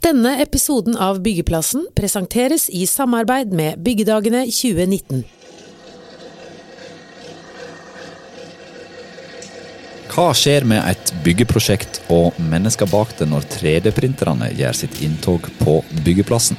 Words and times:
Denne 0.00 0.38
episoden 0.40 0.94
av 0.96 1.18
Byggeplassen 1.20 1.82
presenteres 1.92 2.70
i 2.72 2.86
samarbeid 2.88 3.50
med 3.52 3.82
Byggedagene 3.84 4.46
2019. 4.48 5.26
Hva 10.08 10.30
skjer 10.32 10.64
med 10.64 10.80
et 10.88 11.12
byggeprosjekt 11.20 12.00
og 12.16 12.40
mennesker 12.40 12.88
bak 12.88 13.12
det 13.20 13.28
når 13.28 13.44
3D-printerne 13.52 14.48
gjør 14.56 14.80
sitt 14.80 14.96
inntog 15.04 15.52
på 15.60 15.82
byggeplassen? 16.00 16.56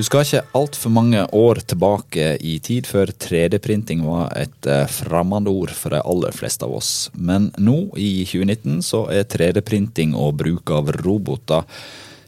Du 0.00 0.04
skal 0.06 0.22
ikke 0.24 0.46
altfor 0.56 0.92
mange 0.96 1.20
år 1.36 1.58
tilbake 1.68 2.30
i 2.40 2.54
tid 2.64 2.86
før 2.88 3.10
3D-printing 3.20 4.00
var 4.06 4.30
et 4.32 4.64
eh, 4.64 4.86
fremmedord 4.88 5.74
for 5.76 5.92
de 5.92 5.98
aller 6.00 6.32
fleste 6.32 6.64
av 6.64 6.72
oss. 6.78 6.92
Men 7.12 7.50
nå, 7.60 7.74
i 8.00 8.22
2019, 8.24 8.78
så 8.80 9.02
er 9.12 9.26
3D-printing 9.28 10.14
og 10.16 10.38
bruk 10.40 10.72
av 10.72 10.88
roboter 11.02 11.68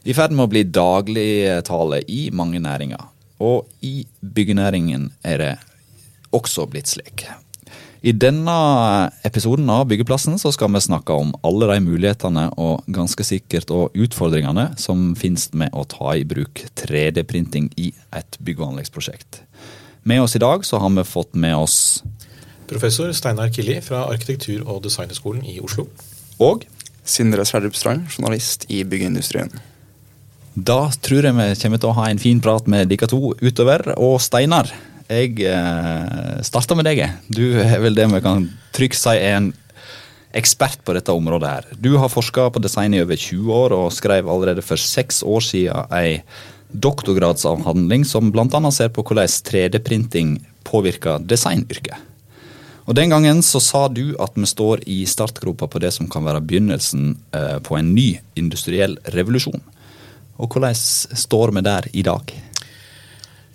i 0.05 0.13
ferd 0.13 0.35
med 0.37 0.45
å 0.45 0.51
bli 0.53 0.61
dagligtale 0.69 2.03
i 2.13 2.27
mange 2.29 2.61
næringer. 2.61 3.09
Og 3.41 3.65
i 3.81 4.03
byggenæringen 4.21 5.09
er 5.25 5.41
det 5.41 5.51
også 6.29 6.67
blitt 6.69 6.93
slik. 6.93 7.25
I 8.03 8.11
denne 8.11 8.53
episoden 9.23 9.69
av 9.71 9.85
Byggeplassen 9.87 10.35
så 10.35 10.49
skal 10.51 10.73
vi 10.73 10.81
snakke 10.83 11.15
om 11.15 11.29
alle 11.47 11.69
de 11.69 11.77
mulighetene 11.85 12.49
og 12.59 12.83
ganske 12.91 13.23
sikkert 13.23 13.71
og 13.71 13.95
utfordringene 13.95 14.73
som 14.75 15.13
finnes 15.15 15.45
med 15.55 15.71
å 15.71 15.85
ta 15.87 16.11
i 16.19 16.25
bruk 16.27 16.65
3D-printing 16.81 17.69
i 17.79 17.93
et 18.11 18.35
bygg- 18.43 18.59
og 18.59 18.73
anleggsprosjekt. 18.73 19.39
Med 20.03 20.19
oss 20.19 20.35
i 20.35 20.43
dag 20.43 20.67
så 20.67 20.83
har 20.83 20.91
vi 20.97 21.07
fått 21.07 21.31
med 21.31 21.55
oss 21.55 22.03
Professor 22.67 23.15
Steinar 23.15 23.55
Killi 23.55 23.79
fra 23.79 24.03
Arkitektur- 24.11 24.67
og 24.67 24.83
designhøgskolen 24.83 25.47
i 25.47 25.61
Oslo. 25.63 25.87
Og 26.43 26.67
Sindre 27.07 27.47
Sverdrup 27.47 27.79
Strand, 27.79 28.09
journalist 28.11 28.67
i 28.67 28.83
byggeindustrien. 28.83 29.51
da 30.55 30.91
tror 30.99 31.23
jeg 31.23 31.35
vi 31.39 31.61
kommer 31.63 31.79
til 31.79 31.89
å 31.89 31.95
ha 31.95 32.09
en 32.09 32.19
fin 32.19 32.41
prat 32.41 32.67
med 32.67 32.89
dere 32.91 33.07
to 33.07 33.31
utover. 33.39 33.93
Og 33.95 34.19
Steinar, 34.19 34.67
jeg 35.13 35.45
eh, 35.47 36.39
starter 36.45 36.77
med 36.79 36.87
deg. 36.89 37.03
Du 37.29 37.45
er 37.61 37.79
vel 37.83 37.97
det 37.97 38.09
vi 38.11 38.23
kan 38.23 38.47
trygt 38.75 38.99
si 38.99 39.13
er 39.15 39.37
en 39.37 39.51
ekspert 40.33 40.81
på 40.85 40.95
dette 40.97 41.13
området 41.13 41.49
her. 41.49 41.67
Du 41.77 41.93
har 42.01 42.09
forska 42.09 42.49
på 42.53 42.61
design 42.63 42.95
i 42.95 43.03
over 43.03 43.19
20 43.19 43.53
år, 43.53 43.75
og 43.77 43.93
skrev 43.93 44.29
allerede 44.29 44.65
for 44.65 44.81
seks 44.81 45.21
år 45.21 45.45
siden 45.45 45.93
ei 45.93 46.23
doktorgradsavhandling 46.73 48.05
som 48.05 48.31
bl.a. 48.33 48.71
ser 48.73 48.89
på 48.89 49.03
hvordan 49.05 49.29
3D-printing 49.29 50.39
påvirker 50.65 51.21
designyrket. 51.21 52.09
Og 52.83 52.95
Den 52.97 53.13
gangen 53.13 53.39
så 53.45 53.61
sa 53.63 53.85
du 53.87 54.15
at 54.19 54.33
vi 54.35 54.47
står 54.49 54.81
i 54.91 55.03
startgropa 55.07 55.69
på 55.71 55.79
det 55.79 55.93
som 55.95 56.09
kan 56.11 56.25
være 56.25 56.41
begynnelsen 56.43 57.13
eh, 57.31 57.59
på 57.63 57.77
en 57.77 57.93
ny 57.95 58.17
industriell 58.35 58.97
revolusjon. 59.13 59.61
Og 60.41 60.49
hvordan 60.49 60.75
står 60.75 61.53
vi 61.55 61.63
der 61.63 61.87
i 61.93 62.03
dag? 62.03 62.33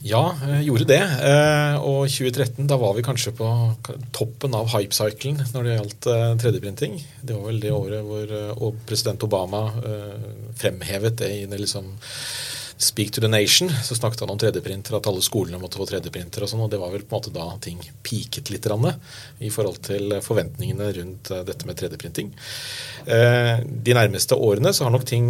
Ja, 0.06 0.30
jeg 0.46 0.68
gjorde 0.68 0.86
det. 0.86 1.00
Eh, 1.02 1.76
Og 1.82 2.06
2013 2.06 2.68
da 2.70 2.76
var 2.78 2.94
vi 2.94 3.02
kanskje 3.02 3.32
på 3.34 3.48
toppen 4.14 4.54
av 4.54 4.70
hypecyclen 4.70 5.40
når 5.54 5.66
det 5.66 5.74
gjaldt 5.74 6.08
eh, 6.12 6.26
3D-printing. 6.42 6.94
Det 7.22 7.34
var 7.34 7.48
vel 7.48 7.58
det 7.62 7.72
året 7.74 8.06
hvor 8.06 8.30
eh, 8.30 8.78
president 8.86 9.26
Obama 9.26 9.64
eh, 9.82 10.28
fremhevet 10.60 11.18
det 11.18 11.32
i 11.40 11.46
det 11.50 11.58
liksom 11.64 11.90
Speak 12.80 13.10
to 13.10 13.20
the 13.20 13.28
nation, 13.28 13.70
så 13.84 13.94
snakket 13.94 14.20
han 14.20 14.30
om 14.30 14.38
3D-printer, 14.38 14.94
at 14.94 15.06
alle 15.10 15.22
skolene 15.26 15.58
måtte 15.58 15.80
få 15.80 15.86
3D-printer 15.90 16.44
og 16.44 16.50
sånn, 16.52 16.60
og 16.62 16.70
det 16.70 16.78
var 16.78 16.92
vel 16.92 17.02
på 17.02 17.10
en 17.10 17.18
måte 17.18 17.32
da 17.34 17.46
ting 17.58 17.80
piket 18.06 18.52
litt 18.54 18.68
i 19.42 19.50
forhold 19.50 19.80
til 19.82 20.14
forventningene 20.22 20.92
rundt 21.00 21.32
eh, 21.34 21.42
dette 21.48 21.66
med 21.66 21.74
3D-printing. 21.80 22.30
Eh, 23.02 23.64
De 23.66 23.96
nærmeste 23.98 24.38
årene 24.38 24.70
så 24.70 24.86
har 24.86 24.94
nok 24.94 25.08
ting 25.10 25.26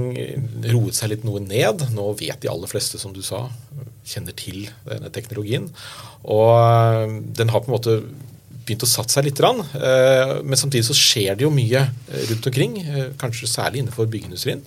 roet 0.69 0.99
seg 0.99 1.15
litt 1.15 1.25
noe 1.25 1.41
ned. 1.41 1.89
Nå 1.97 2.11
vet 2.21 2.37
de 2.45 2.53
aller 2.53 2.69
fleste, 2.69 3.00
som 3.00 3.17
du 3.17 3.23
sa, 3.25 3.47
kjenner 4.05 4.37
til 4.37 4.69
denne 4.84 5.09
teknologien. 5.09 5.73
Og 6.28 6.53
eh, 6.53 7.17
den 7.41 7.49
har 7.49 7.65
på 7.65 7.73
en 7.73 7.78
måte 7.78 7.99
begynt 8.69 8.84
å 8.84 8.93
satt 8.93 9.09
seg 9.09 9.25
litt. 9.25 9.41
Men 9.41 10.59
samtidig 10.61 10.84
så 10.84 10.93
skjer 10.93 11.39
det 11.39 11.47
jo 11.47 11.49
mye 11.49 11.87
rundt 12.28 12.49
omkring, 12.50 12.75
kanskje 13.17 13.49
særlig 13.49 13.81
innenfor 13.81 14.11
byggeindustrien. 14.12 14.61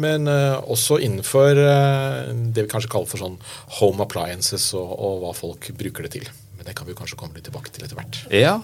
Men 0.00 0.28
eh, 0.30 0.56
også 0.70 0.98
innenfor 1.02 1.58
eh, 1.60 2.32
det 2.54 2.66
vi 2.66 2.70
kanskje 2.70 2.90
kaller 2.94 3.10
for 3.10 3.22
sånn 3.22 3.36
home 3.78 4.02
appliances 4.04 4.72
og, 4.78 4.90
og 4.94 5.20
hva 5.22 5.34
folk 5.36 5.70
bruker 5.78 6.06
det 6.06 6.16
til. 6.16 6.32
Men 6.54 6.68
det 6.68 6.74
kan 6.78 6.86
vi 6.86 6.96
kanskje 6.98 7.18
komme 7.18 7.36
litt 7.36 7.46
tilbake 7.48 7.70
til 7.74 7.86
etter 7.86 7.98
hvert. 7.98 8.18
Ja, 8.34 8.56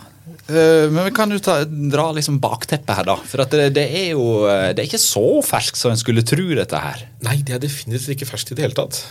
eh, 0.50 0.86
men 0.91 1.06
vi 1.06 1.14
kan 1.14 1.30
jo 1.30 1.41
ta, 1.42 1.60
dra 1.66 2.08
liksom 2.16 2.41
bakteppet 2.42 2.98
her, 2.98 3.06
da. 3.12 3.16
For 3.30 3.44
det, 3.54 3.70
det 3.78 3.86
er 4.02 4.12
jo 4.12 4.26
det 4.48 4.82
er 4.82 4.86
ikke 4.88 5.02
så 5.02 5.24
ferskt 5.46 5.78
som 5.78 5.94
en 5.94 6.00
skulle 6.00 6.26
tro, 6.26 6.46
dette 6.50 6.82
her. 6.82 7.06
Nei, 7.26 7.38
det 7.47 7.56
er 7.56 7.62
definitivt 7.62 8.16
ikke 8.16 8.30
ferskt 8.32 8.54
i 8.54 8.58
det 8.58 8.66
hele 8.66 8.78
tatt. 8.78 9.02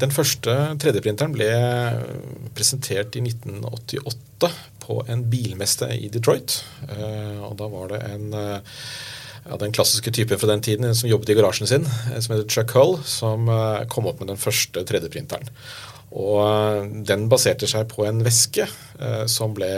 Den 0.00 0.12
første 0.12 0.56
3D-printeren 0.80 1.36
ble 1.36 1.48
presentert 2.56 3.16
i 3.16 3.24
1988 3.24 4.52
på 4.84 5.02
en 5.12 5.22
bilmesse 5.28 5.88
i 5.96 6.08
Detroit. 6.12 6.60
Og 7.44 7.54
da 7.60 7.68
var 7.72 7.92
det 7.92 8.02
en 8.08 8.36
ja, 9.44 9.58
den 9.60 9.74
klassiske 9.74 10.12
typen 10.14 10.40
fra 10.40 10.50
den 10.50 10.62
tiden, 10.64 10.94
som 10.94 11.10
jobbet 11.10 11.32
i 11.32 11.36
garasjen 11.38 11.70
sin, 11.70 11.86
eh, 11.86 12.18
som 12.20 12.34
heter 12.34 12.48
Chuck 12.48 12.74
Hull, 12.76 12.98
som 13.04 13.48
eh, 13.52 13.84
kom 13.90 14.08
opp 14.10 14.22
med 14.22 14.32
den 14.32 14.40
første 14.40 14.84
3D-printeren. 14.88 15.50
Og 16.18 16.40
eh, 16.42 16.88
Den 17.08 17.28
baserte 17.32 17.68
seg 17.70 17.88
på 17.92 18.06
en 18.08 18.24
væske 18.26 18.68
som 19.30 19.52
ble 19.54 19.68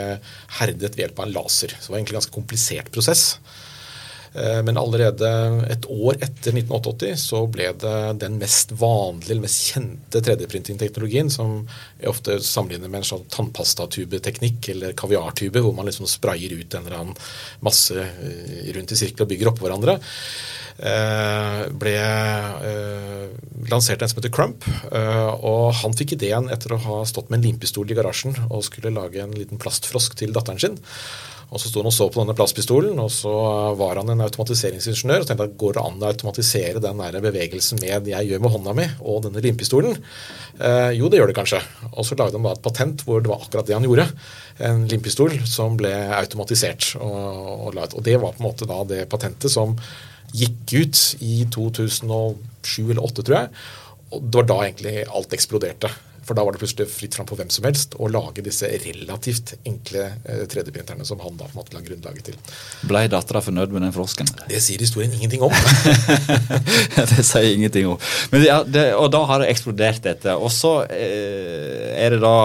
herdet 0.57 0.95
ved 0.95 1.03
hjelp 1.03 1.19
av 1.21 1.27
en 1.27 1.35
laser. 1.35 1.75
Så 1.77 1.91
det 1.91 1.93
var 1.93 1.99
egentlig 1.99 2.15
en 2.15 2.21
ganske 2.23 2.37
komplisert 2.39 2.89
prosess. 2.95 3.25
Eh, 4.35 4.63
Men 4.63 4.79
allerede 4.79 5.31
et 5.71 5.87
år 5.91 6.21
etter 6.23 6.55
1988 6.55 7.17
så 7.19 7.43
ble 7.51 7.73
det 7.83 7.97
den 8.23 8.39
mest 8.39 8.73
vanlige, 8.79 9.41
mest 9.43 9.73
kjente 9.73 10.23
3D-printing-teknologien, 10.23 11.31
som 11.33 11.65
jeg 11.99 12.13
ofte 12.13 12.39
sammenligner 12.45 12.93
med 12.93 13.03
en 13.03 13.11
sånn 13.11 13.27
tannpastatubeteknikk 13.35 14.71
eller 14.75 14.95
kaviartube, 14.99 15.63
hvor 15.65 15.75
man 15.75 15.91
liksom 15.91 16.09
sprayer 16.11 16.55
ut 16.55 16.75
en 16.75 16.87
eller 16.87 17.01
annen 17.01 17.21
masse 17.67 17.99
eh, 17.99 18.71
rundt 18.77 18.95
i 18.95 19.01
sirkel 19.01 19.27
og 19.27 19.33
bygger 19.35 19.51
oppå 19.53 19.67
hverandre. 19.67 19.99
Eh, 20.81 21.63
ble 21.77 21.97
eh, 22.01 23.25
lansert 23.69 24.01
en 24.01 24.09
som 24.13 24.21
heter 24.21 24.33
Crump, 24.33 24.65
eh, 24.89 25.33
og 25.45 25.75
han 25.83 25.97
fikk 25.97 26.15
ideen 26.17 26.49
etter 26.55 26.73
å 26.73 26.81
ha 26.87 27.01
stått 27.09 27.29
med 27.29 27.41
en 27.41 27.51
limpistol 27.51 27.91
i 27.91 27.99
garasjen 27.99 28.39
og 28.47 28.65
skulle 28.65 28.95
lage 28.95 29.21
en 29.21 29.35
liten 29.37 29.61
plastfrosk 29.61 30.17
til 30.23 30.33
datteren 30.37 30.63
sin. 30.63 30.79
Og 31.51 31.59
Så 31.59 31.71
sto 31.71 31.81
han 31.83 31.91
og 31.91 31.95
så 31.95 32.07
på 32.13 32.23
denne 32.23 32.35
plastpistolen, 32.39 32.99
og 33.03 33.09
så 33.11 33.33
var 33.79 33.99
han 33.99 34.13
en 34.13 34.23
automatiseringsingeniør. 34.23 35.25
og 35.25 35.27
tenkte 35.27 35.49
at 35.49 35.57
Går 35.59 35.75
det 35.75 35.83
an 35.83 36.03
å 36.03 36.11
automatisere 36.13 36.83
den 36.83 37.03
bevegelsen 37.25 37.81
med 37.83 38.07
det 38.07 38.13
jeg 38.15 38.29
gjør 38.31 38.45
med 38.45 38.55
hånda 38.55 38.75
mi 38.79 38.87
og 39.01 39.25
denne 39.27 39.43
limpistolen? 39.43 39.99
Eh, 40.61 40.93
jo, 40.99 41.09
det 41.11 41.19
gjør 41.19 41.33
det 41.33 41.39
kanskje. 41.41 41.63
Og 41.91 42.07
så 42.07 42.15
lagde 42.15 42.39
han 42.39 42.47
da 42.47 42.55
et 42.55 42.63
patent 42.63 43.03
hvor 43.03 43.21
det 43.21 43.33
var 43.33 43.43
akkurat 43.43 43.67
det 43.67 43.75
han 43.75 43.89
gjorde. 43.89 44.07
En 44.63 44.87
limpistol 44.87 45.35
som 45.45 45.75
ble 45.81 45.91
automatisert. 46.21 46.95
Og, 47.01 47.67
og, 47.67 47.81
og 47.83 48.03
det 48.07 48.15
var 48.21 48.37
på 48.37 48.45
en 48.45 48.49
måte 48.51 48.71
da 48.71 48.85
det 48.87 49.09
patentet 49.11 49.51
som 49.51 49.75
gikk 50.31 50.77
ut 50.79 51.03
i 51.27 51.43
2007 51.51 52.93
eller 52.93 53.03
2008, 53.03 53.27
tror 53.27 53.37
jeg. 53.41 53.51
Og 54.11 54.23
det 54.23 54.39
var 54.39 54.49
da 54.51 54.61
egentlig 54.69 54.95
alt 55.09 55.35
eksploderte. 55.35 55.91
For 56.31 56.39
da 56.39 56.45
var 56.47 56.55
det 56.55 56.61
plutselig 56.63 56.85
fritt 56.95 57.17
fram 57.19 57.27
på 57.27 57.35
hvem 57.35 57.49
som 57.51 57.65
helst 57.67 57.97
å 57.99 58.07
lage 58.07 58.45
disse 58.47 58.69
relativt 58.85 59.57
enkle 59.67 60.05
eh, 60.23 60.45
3D-printerne 60.47 61.03
som 61.09 61.19
han 61.25 61.35
da 61.35 61.49
på 61.49 61.57
en 61.57 61.59
måte 61.59 61.75
la 61.75 61.83
grunnlaget 61.83 62.29
til. 62.29 62.37
Blei 62.87 63.09
dattera 63.11 63.43
fornøyd 63.43 63.75
med 63.75 63.83
den 63.83 63.95
frosken? 63.97 64.31
Det 64.47 64.61
sier 64.63 64.79
historien 64.79 65.11
ingenting 65.11 65.43
om. 65.43 65.51
det 67.01 67.25
sier 67.27 67.49
ingenting 67.51 67.91
om. 67.91 67.99
Men 68.31 68.47
ja, 68.47 68.61
det, 68.63 68.93
og 68.95 69.11
da 69.11 69.25
har 69.27 69.43
det 69.43 69.51
eksplodert 69.51 70.07
dette. 70.07 70.37
Og 70.39 70.55
så 70.55 70.77
eh, 70.95 71.99
er 71.99 72.15
det 72.15 72.23
da 72.23 72.37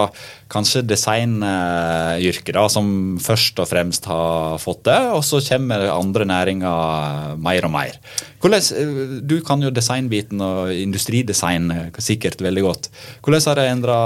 kanskje 0.52 0.84
designyrket 0.86 2.54
da, 2.54 2.66
som 2.70 3.18
først 3.22 3.60
og 3.62 3.70
fremst 3.70 4.06
har 4.10 4.60
fått 4.62 4.84
det, 4.88 5.00
og 5.16 5.24
så 5.26 5.42
kommer 5.48 5.88
andre 5.90 6.28
næringer 6.30 7.36
mer 7.42 7.68
og 7.68 7.74
mer. 7.74 7.98
Hvordan, 8.44 8.62
eh, 8.62 9.20
du 9.26 9.40
kan 9.46 9.62
jo 9.64 9.74
designbiten 9.74 10.42
og 10.46 10.74
industridesign 10.74 11.72
eh, 11.72 12.00
sikkert 12.00 12.42
veldig 12.46 12.66
godt. 12.68 12.90
Hvordan 13.26 13.48
har 13.50 13.62
det 13.62 13.70
endra 13.72 14.00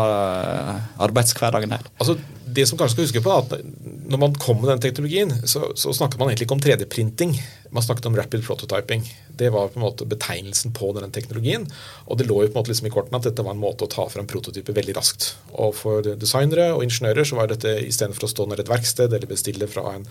arbeidshverdagen 0.99 1.75
her? 1.75 1.83
Altså, 1.99 2.15
det 2.49 2.65
som 2.67 2.79
kanskje 2.79 2.95
skal 2.95 3.05
huske 3.05 3.21
på 3.21 3.33
er 3.33 3.43
at 3.43 3.65
Når 4.09 4.17
man 4.17 4.35
kom 4.41 4.57
med 4.61 4.71
den 4.71 4.79
teknologien, 4.81 5.29
så, 5.45 5.69
så 5.77 5.93
snakket 5.93 6.17
man 6.17 6.31
egentlig 6.31 6.47
ikke 6.47 6.55
om 6.55 6.63
3D-printing. 6.63 7.35
Man 7.69 7.83
snakket 7.83 8.05
om 8.09 8.15
rapid 8.17 8.43
prototyping. 8.45 9.03
Det 9.37 9.49
var 9.53 9.67
på 9.67 9.79
en 9.79 9.85
måte 9.85 10.05
betegnelsen 10.09 10.73
på 10.73 10.89
denne 10.95 11.11
teknologien. 11.13 11.67
Og 12.09 12.17
det 12.17 12.25
lå 12.25 12.41
jo 12.41 12.49
på 12.49 12.57
en 12.57 12.59
måte 12.59 12.71
liksom 12.71 12.89
i 12.89 12.93
kortene 12.93 13.19
at 13.19 13.27
dette 13.27 13.45
var 13.45 13.53
en 13.53 13.61
måte 13.61 13.85
å 13.85 13.91
ta 13.91 14.07
fram 14.09 14.27
prototyper 14.29 14.75
veldig 14.75 14.95
raskt. 14.97 15.29
Og 15.53 15.75
for 15.77 16.05
designere 16.09 16.71
og 16.73 16.83
ingeniører 16.87 17.27
så 17.29 17.37
var 17.37 17.51
dette 17.51 17.75
istedenfor 17.85 18.25
å 18.25 18.31
stå 18.31 18.47
nær 18.49 18.63
et 18.63 18.71
verksted 18.71 19.13
eller 19.13 19.29
bestille 19.29 19.69
fra 19.69 19.85
en 19.93 20.07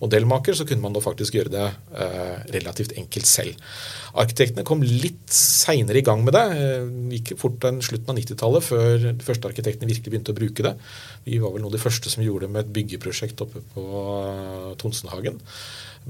modellmaker, 0.00 0.56
så 0.56 0.66
kunne 0.68 0.84
man 0.86 0.96
da 0.96 1.04
faktisk 1.04 1.36
gjøre 1.36 1.52
det 1.52 1.66
eh, 1.68 2.34
relativt 2.56 2.96
enkelt 2.96 3.28
selv. 3.28 3.70
Arkitektene 4.22 4.64
kom 4.68 4.82
litt 4.84 5.28
seinere 5.32 6.00
i 6.00 6.06
gang 6.06 6.24
med 6.24 6.36
det. 6.38 6.46
Eh, 6.56 6.90
gikk 7.18 7.36
fort 7.44 7.68
enn 7.68 7.84
slutten 7.84 8.14
av 8.14 8.18
90-tallet 8.18 8.68
før 8.72 9.08
de 9.12 9.28
første 9.28 9.52
arkitektene 9.52 9.92
virkelig 9.92 10.16
begynte 10.16 10.32
å 10.32 10.40
bruke 10.40 10.66
det. 10.66 10.74
Vi 11.28 11.38
var 11.44 11.52
vel 11.52 11.62
noe 11.64 11.74
av 11.74 11.76
de 11.76 11.84
første 11.84 12.12
som 12.12 12.24
gjorde 12.24 12.48
det 12.48 12.56
med 12.56 12.64
et 12.64 12.74
byggeprosjekt 12.80 13.44
oppe 13.44 13.62
på 13.76 13.88
eh, 14.26 14.68
Tonsenhagen 14.80 15.40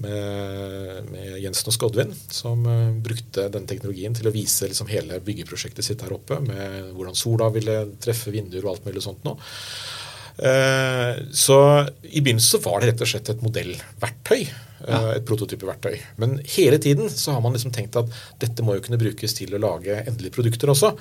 med, 0.00 1.08
med 1.12 1.38
Jensen 1.42 1.68
og 1.68 1.76
Skodvin, 1.76 2.14
som 2.32 2.64
uh, 2.66 2.92
brukte 3.04 3.48
den 3.52 3.66
teknologien 3.68 4.14
til 4.16 4.28
å 4.28 4.34
vise 4.34 4.68
liksom, 4.70 4.90
hele 4.92 5.20
byggeprosjektet 5.24 5.86
sitt 5.86 6.04
her 6.04 6.14
oppe, 6.16 6.40
med 6.44 6.92
hvordan 6.96 7.18
sola 7.18 7.50
ville 7.52 7.76
treffe 8.02 8.32
vinduer 8.34 8.64
og 8.64 8.74
alt 8.74 8.88
mulig 8.88 9.04
sånt 9.04 9.26
nå. 9.28 9.36
Uh, 10.40 11.28
så 11.36 11.58
i 12.08 12.22
begynnelsen 12.24 12.56
så 12.56 12.62
var 12.64 12.80
det 12.80 12.92
rett 12.92 13.04
og 13.04 13.12
slett 13.12 13.32
et 13.34 13.44
modellverktøy. 13.44 14.44
Ja. 14.82 15.12
Et 15.14 15.26
prototypeverktøy. 15.28 16.00
Men 16.18 16.40
hele 16.56 16.80
tiden 16.82 17.06
så 17.12 17.36
har 17.36 17.42
man 17.44 17.54
liksom 17.54 17.70
tenkt 17.74 17.94
at 18.00 18.08
dette 18.42 18.64
må 18.66 18.74
jo 18.74 18.82
kunne 18.82 18.98
brukes 18.98 19.36
til 19.38 19.54
å 19.54 19.60
lage 19.62 20.00
endelige 20.00 20.34
produkter 20.34 20.72
også. 20.72 20.96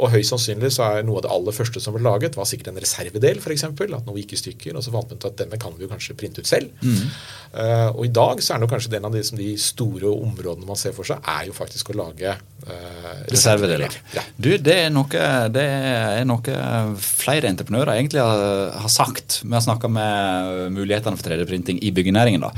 Og 0.00 0.12
høyst 0.14 0.32
sannsynlig 0.32 0.72
så 0.74 0.86
er 0.86 1.06
noe 1.06 1.20
av 1.20 1.26
det 1.26 1.32
aller 1.34 1.56
første 1.56 1.82
som 1.82 1.96
ble 1.96 2.04
laget, 2.06 2.36
var 2.38 2.48
sikkert 2.48 2.72
en 2.72 2.80
reservedel, 2.82 3.40
f.eks. 3.42 3.66
At 3.68 4.06
noe 4.08 4.18
gikk 4.20 4.34
i 4.36 4.40
stykker. 4.40 4.76
Og 4.78 4.84
så 4.84 4.94
fant 4.94 5.12
man 5.12 5.20
ut 5.20 5.28
at 5.28 5.38
denne 5.42 5.58
kan 5.60 5.74
vi 5.76 5.86
jo 5.86 5.90
kanskje 5.90 6.16
printe 6.18 6.44
ut 6.44 6.48
selv. 6.48 6.72
Mm. 6.80 7.10
Uh, 7.52 7.88
og 7.90 8.06
i 8.06 8.12
dag 8.16 8.40
så 8.44 8.54
er 8.54 8.62
det 8.62 8.70
kanskje 8.72 8.94
en 8.96 9.08
av 9.10 9.16
de, 9.16 9.24
de, 9.38 9.50
store 9.60 10.12
områdene 10.12 10.68
man 10.68 10.78
ser 10.80 10.94
for 10.96 11.08
seg, 11.08 11.20
er 11.28 11.50
jo 11.50 11.56
faktisk 11.56 11.92
å 11.92 11.98
lage 11.98 12.32
uh, 12.32 13.10
reservedeler. 13.28 13.98
Ja. 14.16 14.24
Du, 14.36 14.50
det 14.56 14.78
er, 14.86 14.88
noe, 14.94 15.26
det 15.52 15.66
er 15.66 16.24
noe 16.28 16.56
flere 17.02 17.50
entreprenører 17.52 17.98
egentlig 17.98 18.24
har, 18.24 18.72
har 18.84 18.92
sagt. 18.92 19.42
Vi 19.44 19.52
har 19.52 19.64
snakka 19.64 19.92
med 19.92 20.72
mulighetene 20.78 21.20
for 21.20 21.28
3D-printing 21.28 21.82
i 21.84 21.92
byggenæringen. 21.94 22.48
da. 22.48 22.54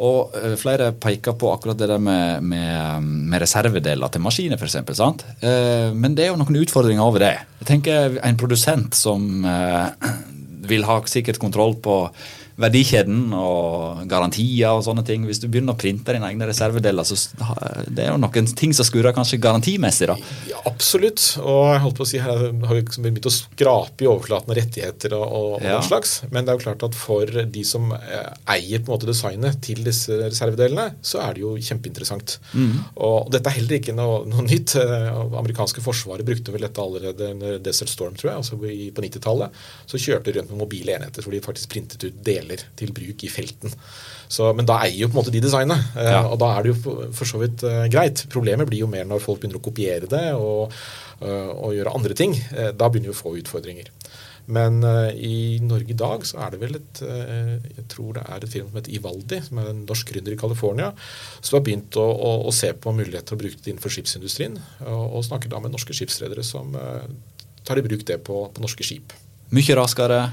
Og 0.00 0.34
uh, 0.36 0.56
flere 0.60 0.90
peker 0.96 1.36
på 1.36 1.52
akkurat 1.52 1.78
det 1.80 1.90
der 1.92 2.02
med, 2.02 2.46
med, 2.46 3.08
med 3.30 3.44
reservedeler 3.44 4.12
til 4.12 4.24
maskiner, 4.24 4.60
f.eks. 4.60 4.78
sant? 4.96 5.26
men 5.40 6.14
det 6.16 6.24
er 6.24 6.32
jo 6.32 6.40
noen 6.40 6.60
utfordringer 6.62 7.04
over 7.04 7.22
det. 7.22 7.34
Jeg 7.60 7.68
tenker 7.68 8.18
En 8.24 8.38
produsent 8.40 8.96
som 8.96 9.44
uh, 9.44 9.92
vil 10.70 10.86
ha 10.88 11.00
sikkert 11.10 11.40
kontroll 11.42 11.76
på 11.82 12.02
verdikjeden 12.60 13.32
og 13.36 14.02
garantier 14.10 14.74
og 14.74 14.84
sånne 14.86 15.04
ting. 15.06 15.24
Hvis 15.28 15.40
du 15.42 15.48
begynner 15.48 15.76
å 15.76 15.80
printe 15.80 16.14
dine 16.14 16.28
egne 16.28 16.48
reservedeler, 16.50 17.06
så 17.06 17.16
det 17.88 18.04
er 18.04 18.12
jo 18.12 18.20
noen 18.20 18.50
ting 18.58 18.74
som 18.76 18.86
skurrer 18.86 19.14
kanskje 19.16 19.40
garantimessig, 19.42 20.10
da. 20.10 20.16
Ja, 20.50 20.60
absolutt. 20.68 21.22
Og 21.40 21.72
jeg 21.72 21.82
holdt 21.84 21.98
på 22.00 22.06
å 22.06 22.10
si 22.10 22.20
her 22.22 22.44
har 22.50 22.74
vi 22.76 22.82
liksom 22.82 23.06
begynt 23.06 23.30
å 23.30 23.34
skrape 23.34 24.06
i 24.06 24.10
overflaten 24.10 24.52
av 24.52 24.58
rettigheter 24.60 25.16
og, 25.18 25.24
og, 25.26 25.48
og 25.58 25.66
ja. 25.66 25.78
den 25.78 25.88
slags. 25.88 26.14
Men 26.30 26.44
det 26.44 26.52
er 26.52 26.58
jo 26.58 26.64
klart 26.66 26.86
at 26.90 26.98
for 26.98 27.40
de 27.56 27.64
som 27.66 27.90
eh, 27.96 28.30
eier 28.56 28.82
på 28.82 28.90
en 28.90 28.96
måte 28.96 29.10
designet 29.10 29.60
til 29.64 29.82
disse 29.86 30.20
reservedelene, 30.20 31.00
så 31.06 31.22
er 31.24 31.36
det 31.36 31.44
jo 31.44 31.54
kjempeinteressant. 31.56 32.36
Mm. 32.52 32.76
Og 33.06 33.30
dette 33.32 33.50
er 33.50 33.58
heller 33.60 33.80
ikke 33.80 33.96
noe, 33.96 34.22
noe 34.30 34.46
nytt. 34.46 34.76
Eh, 34.80 35.08
amerikanske 35.40 35.84
forsvaret 35.84 36.26
brukte 36.26 36.54
vel 36.54 36.66
dette 36.66 36.84
allerede 36.84 37.32
under 37.34 37.60
Desert 37.62 37.92
Storm, 37.92 38.16
tror 38.18 38.32
jeg, 38.32 38.42
altså 38.42 38.60
på 38.60 39.06
90-tallet. 39.06 39.60
Så 39.90 40.00
kjørte 40.00 40.30
de 40.30 40.38
rundt 40.38 40.52
med 40.52 40.62
mobile 40.64 40.96
enheter 40.96 41.24
hvor 41.24 41.34
de 41.34 41.42
faktisk 41.44 41.72
printet 41.72 42.04
ut 42.06 42.22
deler 42.26 42.49
deler 42.50 42.66
til 42.78 42.94
bruk 42.96 43.24
i 43.24 43.30
felten. 43.32 43.74
Så, 44.30 44.52
men 44.54 44.68
da 44.68 44.78
eier 44.84 45.02
jo 45.02 45.10
på 45.10 45.16
en 45.16 45.22
måte 45.24 45.34
de 45.34 45.42
designet, 45.42 45.90
eh, 45.98 46.12
ja. 46.14 46.22
og 46.22 46.38
da 46.42 46.52
er 46.54 46.64
det 46.66 46.74
jo 46.74 46.96
for 47.16 47.26
så 47.26 47.40
vidt 47.42 47.64
uh, 47.66 47.84
greit. 47.90 48.24
Problemet 48.30 48.68
blir 48.70 48.84
jo 48.84 48.90
mer 48.90 49.08
når 49.08 49.22
folk 49.24 49.40
begynner 49.42 49.58
å 49.58 49.64
kopiere 49.64 50.10
det 50.10 50.26
og, 50.38 50.74
uh, 51.24 51.50
og 51.50 51.74
gjøre 51.74 51.94
andre 51.98 52.16
ting. 52.18 52.36
Uh, 52.54 52.70
da 52.70 52.86
begynner 52.86 53.10
vi 53.10 53.16
å 53.16 53.20
få 53.20 53.34
utfordringer. 53.40 53.90
Men 54.50 54.80
i 55.14 55.60
Norge 55.62 55.92
i 55.92 55.98
dag 55.98 56.24
så 56.26 56.40
er 56.42 56.50
det 56.50 56.58
vel 56.58 56.72
et 56.74 57.00
jeg 57.04 57.84
tror 57.92 58.16
det 58.16 58.24
er 58.24 58.42
et 58.42 58.50
firma 58.50 58.72
som 58.72 58.78
heter 58.80 58.94
Ivaldi, 58.96 59.38
som 59.46 59.60
er 59.62 59.68
en 59.70 59.84
norsk 59.86 60.10
gründer 60.10 60.34
i 60.34 60.38
California, 60.40 60.88
som 61.38 61.58
har 61.58 61.62
begynt 61.68 61.98
å, 62.00 62.06
å, 62.10 62.32
å, 62.48 62.54
se 62.56 62.72
på 62.74 62.90
muligheter 62.96 63.28
til 63.28 63.36
å 63.36 63.42
bruke 63.44 63.60
det 63.60 63.70
innenfor 63.70 63.94
skipsindustrien. 63.94 64.56
Og, 64.88 65.04
og 65.20 65.26
snakker 65.28 65.52
da 65.52 65.60
med 65.62 65.76
norske 65.76 65.94
skipsredere 65.94 66.42
som 66.42 66.74
tar 67.68 67.78
i 67.78 67.86
bruk 67.86 68.02
det 68.08 68.18
på, 68.26 68.42
på 68.50 68.64
norske 68.64 68.88
skip. 68.88 69.14
Mye 69.54 69.78
raskere? 69.78 70.24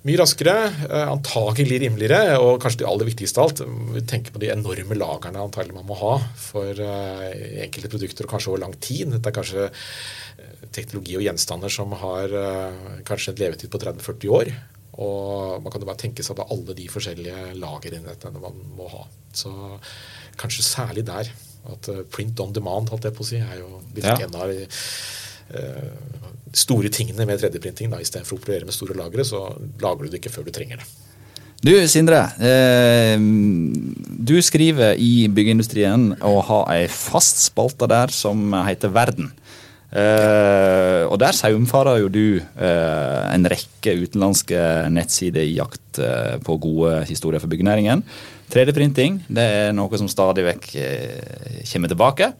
Mye 0.00 0.16
raskere, 0.16 0.54
antakelig 0.88 1.10
antagelig 1.12 1.78
rimeligere, 1.82 2.38
og 2.40 2.54
kanskje 2.62 2.80
det 2.80 2.86
aller 2.88 3.08
viktigste 3.10 3.42
av 3.42 3.50
alt, 3.50 3.58
vi 3.92 4.00
tenker 4.08 4.32
på 4.32 4.40
de 4.40 4.48
enorme 4.48 4.96
lagrene 4.96 5.42
antagelig 5.42 5.76
man 5.76 5.88
må 5.90 5.98
ha 6.00 6.14
for 6.40 6.80
uh, 6.80 7.26
enkelte 7.66 7.90
produkter, 7.92 8.24
og 8.24 8.32
kanskje 8.32 8.54
over 8.54 8.62
lang 8.62 8.72
tid. 8.80 9.12
Dette 9.12 9.28
er 9.28 9.36
kanskje 9.36 9.66
uh, 9.68 10.64
teknologi 10.72 11.18
og 11.20 11.26
gjenstander 11.26 11.72
som 11.74 11.92
har 12.00 12.32
kanskje 13.04 13.34
en 13.34 13.42
levetid 13.42 13.72
på 13.72 13.82
30-40 13.82 14.34
år. 14.38 14.54
Og 15.04 15.60
man 15.60 15.72
kan 15.72 15.84
jo 15.84 15.88
bare 15.90 16.00
tenke 16.00 16.24
seg 16.24 16.38
på 16.38 16.48
alle 16.48 16.76
de 16.76 16.88
forskjellige 16.92 17.52
lagerenhetene 17.60 18.40
man 18.40 18.56
må 18.76 18.88
ha. 18.94 19.04
Så 19.36 19.52
kanskje 20.40 20.64
særlig 20.64 21.04
der. 21.12 21.28
At 21.68 21.90
print 22.08 22.40
on 22.40 22.56
demand, 22.56 22.88
holdt 22.88 23.04
jeg 23.04 23.16
på 23.16 23.26
å 23.26 23.28
si, 23.34 23.40
er 23.40 23.60
jo 23.60 23.82
ja. 24.00 24.16
en 24.16 24.36
av 24.40 24.48
store 26.54 26.90
tingene 26.94 27.26
med 27.26 27.40
3D-printing. 27.42 27.92
Istedenfor 28.00 28.36
å 28.36 28.40
operere 28.40 28.66
med 28.68 28.74
store 28.74 28.96
lagre, 28.98 29.24
så 29.26 29.44
lager 29.82 30.06
du 30.06 30.12
det 30.12 30.20
ikke 30.20 30.32
før 30.34 30.48
du 30.48 30.52
trenger 30.54 30.82
det. 30.82 30.88
Du 31.60 31.74
Sindre, 31.92 32.22
eh, 32.40 33.20
du 33.20 34.38
skriver 34.40 34.96
i 34.96 35.28
byggeindustrien 35.28 36.14
og 36.24 36.38
har 36.48 36.70
ei 36.72 36.86
fast 36.88 37.42
spalte 37.44 37.84
der 37.90 38.08
som 38.08 38.54
heter 38.64 38.88
Verden. 38.88 39.28
Eh, 39.90 41.04
og 41.04 41.18
der 41.20 41.36
saumfarer 41.36 41.98
jo 42.00 42.08
du 42.08 42.38
eh, 42.38 43.34
en 43.34 43.44
rekke 43.44 43.92
utenlandske 44.06 44.56
nettsider 44.88 45.44
i 45.44 45.58
jakt 45.58 46.00
eh, 46.00 46.38
på 46.40 46.56
gode 46.62 47.02
historier 47.10 47.42
for 47.42 47.52
byggenæringen. 47.52 48.06
3D-printing 48.50 49.20
det 49.28 49.44
er 49.44 49.76
noe 49.76 50.00
som 50.00 50.08
stadig 50.08 50.46
vekk 50.46 50.70
eh, 50.80 51.60
kommer 51.74 51.92
tilbake. 51.92 52.32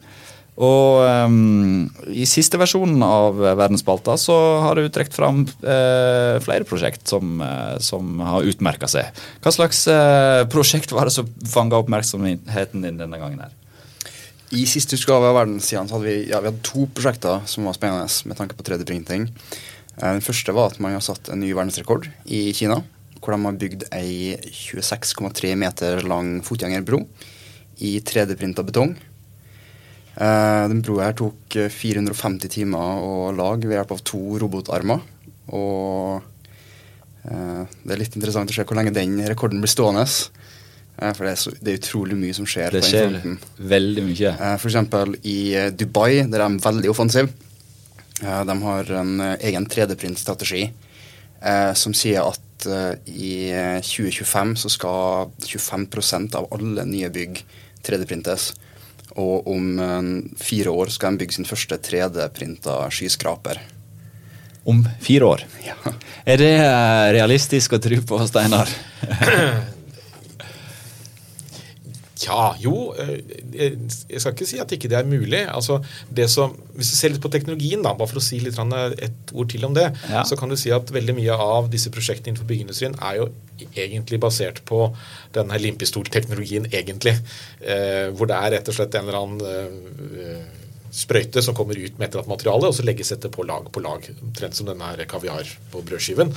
Og 0.61 1.01
um, 1.25 1.87
i 2.13 2.27
siste 2.29 2.59
versjonen 2.61 3.01
av 3.01 3.39
Verdensspalta 3.39 4.13
så 4.21 4.35
har 4.61 4.77
du 4.77 4.85
trukket 4.93 5.17
fram 5.17 5.41
uh, 5.63 6.37
flere 6.43 6.67
prosjekt 6.69 7.09
som, 7.09 7.41
uh, 7.41 7.79
som 7.81 8.21
har 8.21 8.45
utmerka 8.45 8.89
seg. 8.91 9.09
Hva 9.41 9.55
slags 9.55 9.87
uh, 9.89 10.45
prosjekt 10.53 10.93
var 10.93 11.09
det 11.09 11.15
som 11.15 11.31
fanga 11.49 11.81
oppmerksomheten 11.81 12.85
din 12.85 13.01
denne 13.01 13.21
gangen? 13.21 13.41
her? 13.41 13.57
I 14.53 14.67
siste 14.69 14.99
utgave 14.99 15.31
av 15.31 15.39
Verdenssiden 15.39 15.89
så 15.89 15.97
hadde 15.97 16.11
vi, 16.11 16.29
ja, 16.29 16.43
vi 16.43 16.51
hadde 16.51 16.65
to 16.67 16.85
prosjekter 16.93 17.41
som 17.49 17.65
var 17.65 17.77
spennende 17.79 18.29
med 18.29 18.37
tanke 18.37 18.57
på 18.57 18.67
3D-printing. 18.67 19.29
Den 19.97 20.21
første 20.23 20.53
var 20.53 20.73
at 20.73 20.81
man 20.83 20.93
har 20.93 21.05
satt 21.05 21.31
en 21.31 21.41
ny 21.41 21.55
verdensrekord 21.55 22.09
i 22.29 22.49
Kina. 22.53 22.83
Hvor 23.17 23.33
de 23.33 23.45
har 23.47 23.61
bygd 23.61 23.87
ei 23.95 24.35
26,3 24.45 25.55
meter 25.57 26.03
lang 26.05 26.41
fotgjengerbro 26.45 27.05
i 27.81 27.95
3D-printa 28.05 28.65
betong 28.67 28.93
den 30.69 30.81
broa 30.85 31.07
her 31.07 31.15
tok 31.17 31.55
450 31.73 32.45
eh, 32.45 32.51
timer 32.53 33.01
å 33.01 33.31
lage 33.33 33.65
ved 33.65 33.79
hjelp 33.79 33.95
av 33.95 34.03
to 34.05 34.21
robotarmer. 34.41 35.01
Og 35.57 36.21
uh, 37.25 37.63
det 37.65 37.95
er 37.95 37.99
litt 37.99 38.15
interessant 38.15 38.51
å 38.51 38.55
se 38.55 38.65
hvor 38.67 38.77
lenge 38.77 38.93
den 38.95 39.17
rekorden 39.25 39.63
blir 39.63 39.71
stående. 39.71 40.05
For 41.01 41.25
det 41.25 41.31
er, 41.31 41.39
så, 41.39 41.53
det 41.57 41.71
er, 41.71 41.79
utrolig 41.79 42.17
mye 42.19 42.35
som 42.37 42.45
skjer. 42.45 42.75
Det 42.75 42.83
skjer 42.85 43.15
veldig 43.57 44.03
mye. 44.05 44.33
eksempel 44.69 45.15
i 45.25 45.39
Dubai, 45.73 46.21
der 46.29 46.43
er 46.43 46.51
de 46.51 46.61
veldig 46.61 46.91
offensive. 46.91 47.31
de 48.21 48.55
har 48.67 48.91
en 48.99 49.23
egen 49.39 49.65
3D-print-strategi 49.65 50.67
som 51.73 51.95
sier 51.97 52.21
at 52.21 52.67
i 53.09 53.49
2025 53.81 54.53
så 54.61 54.69
skal 54.69 55.31
25% 55.47 56.37
av 56.37 56.51
alle 56.53 56.85
nye 56.85 57.09
bygg 57.09 57.41
3D-printes. 57.87 58.51
Og 59.19 59.47
om 59.51 59.65
fire 60.39 60.71
år 60.71 60.93
skal 60.93 61.15
de 61.15 61.23
bygge 61.23 61.39
sin 61.39 61.49
første 61.49 61.77
3D-printa 61.81 62.77
skyskraper. 62.93 63.59
Om 64.63 64.83
fire 65.01 65.25
år? 65.25 65.45
Ja. 65.65 65.75
Er 66.23 66.37
det 66.37 66.53
eh, 66.61 67.05
realistisk 67.17 67.73
å 67.73 67.81
tro 67.81 67.97
på, 68.07 68.19
Steinar? 68.29 68.69
Ja, 72.25 72.51
jo. 72.61 72.91
Eh, 72.99 73.21
jeg 73.55 74.21
skal 74.21 74.35
ikke 74.35 74.47
si 74.49 74.59
at 74.61 74.73
ikke 74.75 74.89
det 74.91 74.99
er 74.99 75.09
mulig. 75.09 75.41
Altså, 75.49 75.79
det 76.09 76.27
som, 76.31 76.53
hvis 76.75 76.91
du 76.93 76.97
ser 76.97 77.13
litt 77.13 77.23
på 77.23 77.31
teknologien, 77.33 77.83
da, 77.85 77.93
bare 77.97 78.11
for 78.11 78.21
å 78.21 78.25
si 78.25 78.39
litt 78.43 78.59
et 78.61 79.33
ord 79.33 79.51
til 79.51 79.65
om 79.67 79.75
det, 79.77 79.87
ja. 80.11 80.23
så 80.27 80.37
kan 80.39 80.51
du 80.51 80.57
si 80.59 80.73
at 80.75 80.93
veldig 80.93 81.17
mye 81.17 81.37
av 81.37 81.71
disse 81.73 81.91
prosjektene 81.93 82.33
innenfor 82.33 82.49
byggeindustrien 82.49 82.97
er 83.01 83.21
jo 83.21 83.29
egentlig 83.71 84.21
basert 84.21 84.63
på 84.67 84.87
denne 85.35 85.59
limpistolteknologien, 85.61 86.69
egentlig. 86.71 87.17
Eh, 87.61 88.09
hvor 88.15 88.29
det 88.29 88.37
er 88.37 88.57
rett 88.57 88.71
og 88.71 88.77
slett 88.77 88.97
en 88.97 89.07
eller 89.07 89.21
annen 89.21 89.45
eh, 89.45 90.59
sprøyte 90.91 91.41
som 91.43 91.55
kommer 91.55 91.79
ut 91.79 91.97
med 91.97 92.07
et 92.07 92.13
eller 92.13 92.25
annet 92.25 92.35
materiale, 92.35 92.69
og 92.69 92.75
så 92.75 92.85
legges 92.85 93.13
dette 93.13 93.31
på 93.33 93.45
lag 93.47 93.67
på 93.71 93.83
lag. 93.83 94.07
Omtrent 94.21 94.57
som 94.57 94.69
denne 94.69 95.09
kaviar 95.09 95.47
på 95.71 95.83
brødskiven. 95.87 96.33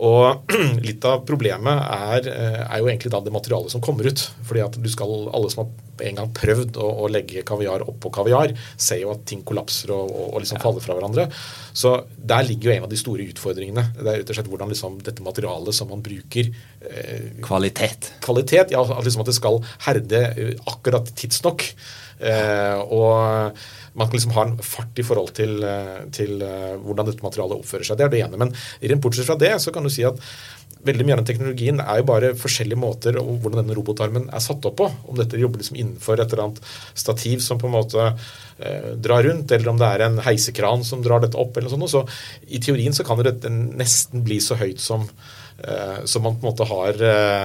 Og 0.00 0.52
litt 0.86 1.04
av 1.04 1.24
problemet 1.28 1.82
er, 1.92 2.28
eh, 2.32 2.60
er, 2.64 2.78
jo 2.80 2.88
egentlig 2.88 3.12
da 3.12 3.20
det 3.20 3.34
materialet 3.34 3.74
som 3.74 3.82
kommer 3.84 4.08
ut. 4.08 4.24
fordi 4.48 4.64
at 4.64 4.78
du 4.80 4.88
skal, 4.90 5.10
Alle 5.32 5.50
som 5.52 5.64
har 5.64 6.06
en 6.08 6.18
gang 6.18 6.30
prøvd 6.34 6.78
å, 6.80 6.88
å 7.04 7.08
legge 7.12 7.44
kaviar 7.46 7.84
oppå 7.86 8.10
kaviar, 8.10 8.54
ser 8.80 9.02
jo 9.02 9.12
at 9.12 9.26
ting 9.28 9.42
kollapser 9.46 9.92
og, 9.92 10.08
og, 10.08 10.26
og 10.32 10.42
liksom 10.42 10.58
ja. 10.58 10.64
faller 10.64 10.84
fra 10.84 10.96
hverandre. 10.96 11.28
Så 11.76 11.94
der 12.16 12.46
ligger 12.48 12.70
jo 12.70 12.76
en 12.76 12.86
av 12.88 12.92
de 12.92 13.00
store 13.00 13.28
utfordringene. 13.28 13.84
Det 13.98 14.06
er 14.06 14.22
rett 14.22 14.32
og 14.32 14.38
slett 14.38 14.50
hvordan 14.50 14.72
liksom 14.72 14.98
dette 15.04 15.24
materialet 15.24 15.76
som 15.76 15.92
man 15.92 16.04
bruker 16.04 16.48
eh, 16.48 17.28
Kvalitet. 17.44 18.14
Kvalitet, 18.24 18.72
ja, 18.72 18.82
liksom 18.82 19.24
At 19.24 19.30
det 19.30 19.38
skal 19.38 19.60
herde 19.86 20.24
eh, 20.32 20.54
akkurat 20.72 21.12
tidsnok. 21.20 21.68
Eh, 22.22 22.78
og 22.94 23.58
man 23.92 24.08
kan 24.08 24.16
liksom 24.16 24.32
ha 24.36 24.46
en 24.46 24.56
fart 24.64 24.98
i 24.98 25.04
forhold 25.04 25.34
til, 25.36 25.58
eh, 25.68 26.00
til 26.14 26.40
uh, 26.40 26.78
hvordan 26.80 27.10
dette 27.10 27.24
materialet 27.24 27.60
oppfører 27.60 27.84
seg. 27.84 27.98
Det 27.98 28.06
er 28.06 28.12
det 28.14 28.22
ene. 28.24 28.40
Men 28.40 28.54
rent 28.80 29.04
bortsett 29.04 29.28
fra 29.28 29.36
det 29.40 29.52
så 29.60 29.74
kan 29.74 29.84
du 29.84 29.92
si 29.92 30.04
at 30.08 30.20
veldig 30.82 31.04
mye 31.06 31.14
av 31.14 31.20
den 31.20 31.28
teknologien 31.28 31.82
er 31.82 32.00
jo 32.00 32.06
bare 32.08 32.32
forskjellige 32.38 32.80
måter 32.80 33.18
og 33.20 33.36
hvordan 33.42 33.60
denne 33.60 33.76
robotarmen 33.76 34.24
er 34.34 34.42
satt 34.42 34.64
opp 34.66 34.80
på. 34.80 34.88
Om 35.12 35.20
dette 35.20 35.38
jobber 35.38 35.62
liksom 35.62 35.78
innenfor 35.78 36.18
et 36.18 36.32
eller 36.32 36.46
annet 36.48 36.72
stativ 36.98 37.44
som 37.44 37.60
på 37.60 37.68
en 37.68 37.76
måte 37.76 38.08
eh, 38.08 38.88
drar 38.98 39.22
rundt, 39.28 39.52
eller 39.52 39.70
om 39.70 39.78
det 39.78 39.92
er 39.92 40.06
en 40.08 40.18
heisekran 40.24 40.82
som 40.88 41.04
drar 41.04 41.22
dette 41.22 41.38
opp. 41.38 41.54
eller 41.56 41.70
noe 41.70 41.86
sånt. 41.86 41.92
Så 41.92 42.50
I 42.50 42.64
teorien 42.64 42.96
så 42.96 43.06
kan 43.06 43.20
det 43.22 43.38
nesten 43.52 44.24
bli 44.26 44.40
så 44.42 44.58
høyt 44.58 44.82
som 44.82 45.06
Eh, 45.06 45.41
så 46.04 46.20
man 46.20 46.36
på 46.36 46.46
en 46.46 46.50
måte 46.50 46.66
har 46.66 47.02
eh, 47.06 47.44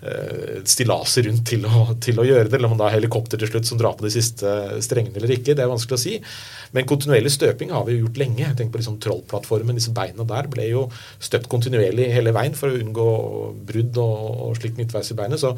eh, 0.00 0.60
stillaser 0.64 1.26
rundt 1.28 1.44
til 1.48 1.66
å, 1.68 1.82
til 2.00 2.20
å, 2.20 2.26
gjøre 2.26 2.48
det. 2.48 2.56
Eller 2.56 2.68
om 2.68 2.74
man 2.76 2.80
da 2.80 2.88
har 2.88 2.96
helikopter 2.96 3.40
til 3.40 3.50
slutt 3.50 3.68
som 3.68 3.80
drar 3.80 3.96
på 3.98 4.06
de 4.06 4.12
siste 4.14 4.52
strengene 4.84 5.20
eller 5.20 5.34
ikke. 5.36 5.56
Det 5.56 5.64
er 5.64 5.70
vanskelig 5.70 5.98
å 5.98 6.02
si. 6.02 6.14
Men 6.76 6.88
kontinuerlig 6.88 7.32
støping 7.34 7.72
har 7.74 7.86
vi 7.86 7.96
jo 7.96 8.06
gjort 8.06 8.20
lenge. 8.22 8.52
Tenk 8.58 8.72
på 8.72 8.80
liksom 8.80 8.98
Trollplattformen. 9.04 9.78
Disse 9.78 9.94
beina 9.96 10.26
der 10.28 10.50
ble 10.52 10.68
jo 10.70 10.84
støpt 11.24 11.50
kontinuerlig 11.52 12.10
hele 12.14 12.34
veien 12.36 12.56
for 12.58 12.70
å 12.70 12.78
unngå 12.78 13.08
brudd 13.68 14.00
og, 14.04 14.28
og 14.48 14.60
slikt 14.60 14.80
midtveis 14.80 15.12
i 15.12 15.18
beinet. 15.18 15.42
Så 15.42 15.54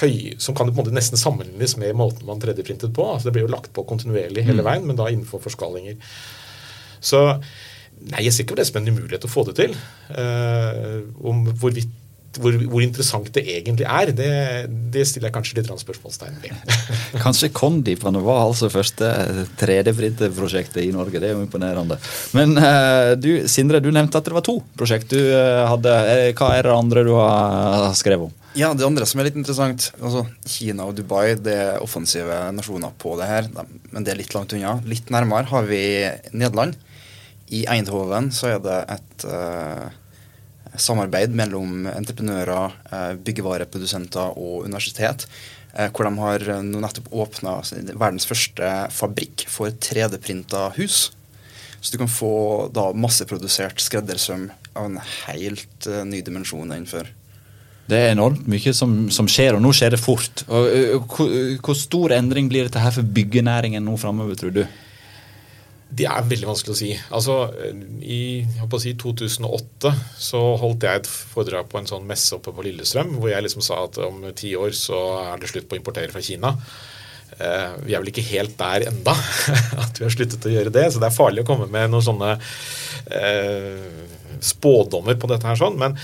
høy, 0.00 0.34
som 0.42 0.56
kan 0.56 0.68
det 0.68 0.74
på 0.74 0.80
en 0.80 0.84
måte 0.84 0.96
nesten 0.96 1.20
sammenlignes 1.20 1.76
med 1.82 1.98
måten 1.98 2.26
man 2.28 2.42
3D-printet 2.42 2.94
på. 2.94 3.10
altså 3.12 3.28
Det 3.28 3.36
ble 3.36 3.46
jo 3.46 3.52
lagt 3.54 3.72
på 3.74 3.86
kontinuerlig 3.88 4.46
hele 4.46 4.62
mm. 4.64 4.70
veien, 4.70 4.88
men 4.88 4.98
da 4.98 5.10
innenfor 5.12 5.42
forskalinger. 5.44 6.00
Så 7.04 7.26
Nei, 8.04 8.24
jeg 8.26 8.34
ser 8.34 8.44
ikke 8.44 8.54
på 8.54 8.60
det 8.60 8.68
som 8.68 8.80
en 8.80 8.90
umulighet 8.92 9.24
å 9.24 9.32
få 9.32 9.46
det 9.48 9.58
til. 9.60 9.76
Uh, 10.12 11.04
om 11.24 11.46
hvorvidt 11.52 11.92
hvor, 12.40 12.54
hvor, 12.66 12.82
interessant 12.82 13.28
det 13.34 13.44
egentlig 13.56 13.86
er, 13.86 14.10
det, 14.16 14.28
det 14.94 15.04
stiller 15.06 15.28
jeg 15.28 15.36
kanskje 15.36 15.58
litt 15.60 15.70
spørsmålstegn 15.84 16.38
ved. 16.42 16.72
kanskje 17.24 17.52
Kondipene 17.54 18.22
var 18.24 18.44
altså 18.48 18.70
første 18.72 19.10
3D-printerprosjektet 19.60 20.82
i 20.82 20.92
Norge. 20.94 21.20
Det 21.22 21.30
er 21.30 21.36
jo 21.36 21.44
imponerende. 21.44 21.98
Men 22.36 22.56
uh, 22.58 23.14
du, 23.18 23.46
Sindre, 23.50 23.82
du 23.84 23.90
nevnte 23.94 24.18
at 24.18 24.26
det 24.26 24.34
var 24.36 24.46
to 24.46 24.58
prosjekt 24.78 25.14
du 25.14 25.20
uh, 25.20 25.64
hadde. 25.70 25.94
Hva 26.38 26.54
er 26.56 26.66
det 26.66 26.74
andre 26.74 27.04
du 27.06 27.12
har 27.18 27.92
skrevet 27.98 28.30
om? 28.30 28.40
Ja, 28.54 28.70
Det 28.74 28.86
andre 28.86 29.06
som 29.06 29.18
er 29.18 29.26
litt 29.26 29.38
interessant 29.38 29.88
altså 29.98 30.28
Kina 30.46 30.84
og 30.86 30.94
Dubai 30.94 31.32
det 31.42 31.54
er 31.58 31.82
offensive 31.82 32.36
nasjoner 32.54 32.92
på 33.02 33.16
det 33.18 33.26
her, 33.26 33.48
men 33.90 34.06
det 34.06 34.12
er 34.12 34.20
litt 34.20 34.34
langt 34.36 34.54
unna. 34.54 34.76
Litt 34.86 35.10
nærmere 35.10 35.50
har 35.50 35.66
vi 35.66 35.80
Nederland. 36.30 36.78
I 37.52 37.64
Eindhoven 37.70 38.30
så 38.32 38.54
er 38.54 38.62
det 38.64 38.78
et 38.94 39.26
uh, 39.28 39.88
samarbeid 40.80 41.34
mellom 41.36 41.88
entreprenører, 41.92 42.78
uh, 42.90 43.12
byggevareprodusenter 43.24 44.38
og 44.40 44.64
universitet. 44.64 45.26
Uh, 45.74 45.90
hvor 45.90 46.08
de 46.08 46.14
har 46.22 46.46
nå 46.64 46.80
nettopp 46.84 47.10
åpna 47.12 47.58
verdens 47.92 48.28
første 48.30 48.70
fabrikk 48.94 49.46
for 49.50 49.74
3D-printa 49.74 50.70
hus. 50.78 51.10
Så 51.80 51.92
du 51.92 52.00
kan 52.00 52.08
få 52.08 52.70
da 52.72 52.88
masseprodusert 52.96 53.82
skreddersøm 53.84 54.48
av 54.74 54.88
en 54.88 54.96
helt 55.26 55.88
ny 56.08 56.22
dimensjon 56.24 56.70
innenfor. 56.70 57.10
Det 57.84 57.98
er 57.98 58.14
enormt 58.14 58.46
mye 58.48 58.72
som, 58.72 58.94
som, 59.12 59.28
skjer, 59.28 59.58
og 59.58 59.60
nå 59.60 59.68
skjer 59.76 59.92
det 59.92 60.00
fort. 60.00 60.46
Og, 60.48 61.04
hvor, 61.12 61.34
hvor, 61.60 61.76
stor 61.76 62.14
endring 62.16 62.48
blir 62.48 62.64
dette 62.64 62.80
her 62.80 62.94
for 62.96 63.04
byggenæringen 63.04 63.84
nå 63.84 63.98
framover, 64.00 64.38
tror 64.40 64.54
du? 64.56 64.62
Det 65.94 66.06
er 66.10 66.26
veldig 66.26 66.48
vanskelig 66.48 66.74
å 66.74 66.78
si. 66.78 66.90
Altså, 67.14 67.36
I 68.02 68.22
si, 68.82 68.94
2008 68.98 69.92
så 70.18 70.40
holdt 70.58 70.86
jeg 70.86 71.02
et 71.02 71.10
foredrag 71.10 71.68
på 71.70 71.78
en 71.80 71.86
sånn 71.90 72.08
messe 72.08 72.34
oppe 72.34 72.54
på 72.54 72.64
Lillestrøm, 72.66 73.16
hvor 73.20 73.30
jeg 73.30 73.46
liksom 73.46 73.62
sa 73.64 73.84
at 73.84 74.00
om 74.02 74.24
ti 74.36 74.54
år 74.58 74.74
så 74.78 75.04
er 75.20 75.38
det 75.42 75.52
slutt 75.52 75.68
på 75.70 75.78
å 75.78 75.82
importere 75.82 76.10
fra 76.14 76.24
Kina. 76.24 76.54
Eh, 77.38 77.70
vi 77.86 77.94
er 77.94 78.02
vel 78.02 78.10
ikke 78.12 78.26
helt 78.28 78.56
der 78.58 78.88
enda 78.90 79.14
at 79.84 79.98
vi 79.98 80.06
har 80.06 80.12
sluttet 80.12 80.44
å 80.46 80.52
gjøre 80.52 80.74
det, 80.74 80.88
så 80.92 81.02
det 81.02 81.08
er 81.08 81.16
farlig 81.16 81.42
å 81.42 81.48
komme 81.48 81.66
med 81.70 81.90
noen 81.90 82.04
sånne 82.06 82.34
eh, 83.10 83.86
spådommer 84.44 85.18
på 85.18 85.30
dette 85.30 85.48
her 85.48 85.58
sånn. 85.58 85.78
Men 85.80 85.96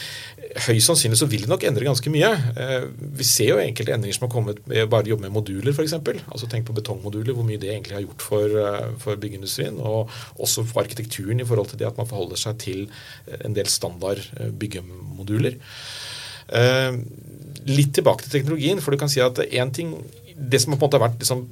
høyst 0.51 0.89
sannsynlig 0.89 1.19
så 1.21 1.29
vil 1.31 1.45
det 1.45 1.51
nok 1.51 1.65
endre 1.67 1.87
ganske 1.87 2.11
mye. 2.13 2.31
Eh, 2.59 2.87
vi 3.19 3.27
ser 3.27 3.53
jo 3.53 3.61
enkelte 3.63 3.95
endringer 3.95 4.17
som 4.17 4.27
har 4.27 4.33
kommet 4.33 4.61
med 4.71 4.89
bare 4.91 5.07
å 5.07 5.13
jobbe 5.13 5.27
med 5.27 5.35
moduler, 5.35 5.71
f.eks. 5.73 5.95
Altså 6.01 6.49
tenk 6.51 6.67
på 6.69 6.75
betongmoduler, 6.77 7.35
hvor 7.37 7.47
mye 7.47 7.61
det 7.61 7.71
egentlig 7.71 7.97
har 7.99 8.05
gjort 8.05 8.25
for, 8.25 8.57
eh, 8.63 8.89
for 9.03 9.21
byggeindustrien. 9.21 9.79
Og 9.79 10.11
også 10.43 10.65
for 10.67 10.83
arkitekturen 10.83 11.43
i 11.43 11.47
forhold 11.47 11.71
til 11.71 11.83
det 11.83 11.91
at 11.91 12.01
man 12.01 12.09
forholder 12.11 12.41
seg 12.41 12.59
til 12.63 12.83
en 13.41 13.55
del 13.57 13.71
standard 13.71 14.25
eh, 14.41 14.51
byggemoduler. 14.51 15.61
Litt 17.71 17.93
tilbake 17.95 18.25
til 18.25 18.33
teknologien, 18.33 18.81
for 18.83 18.91
du 18.91 18.99
kan 18.99 19.11
si 19.13 19.21
at 19.23 19.39
én 19.39 19.71
ting 19.71 19.93
Det 20.35 20.59
som 20.59 20.73
på 20.73 20.79
en 20.79 20.81
måte 20.81 20.97
har 20.97 21.05
vært 21.05 21.21
liksom, 21.21 21.43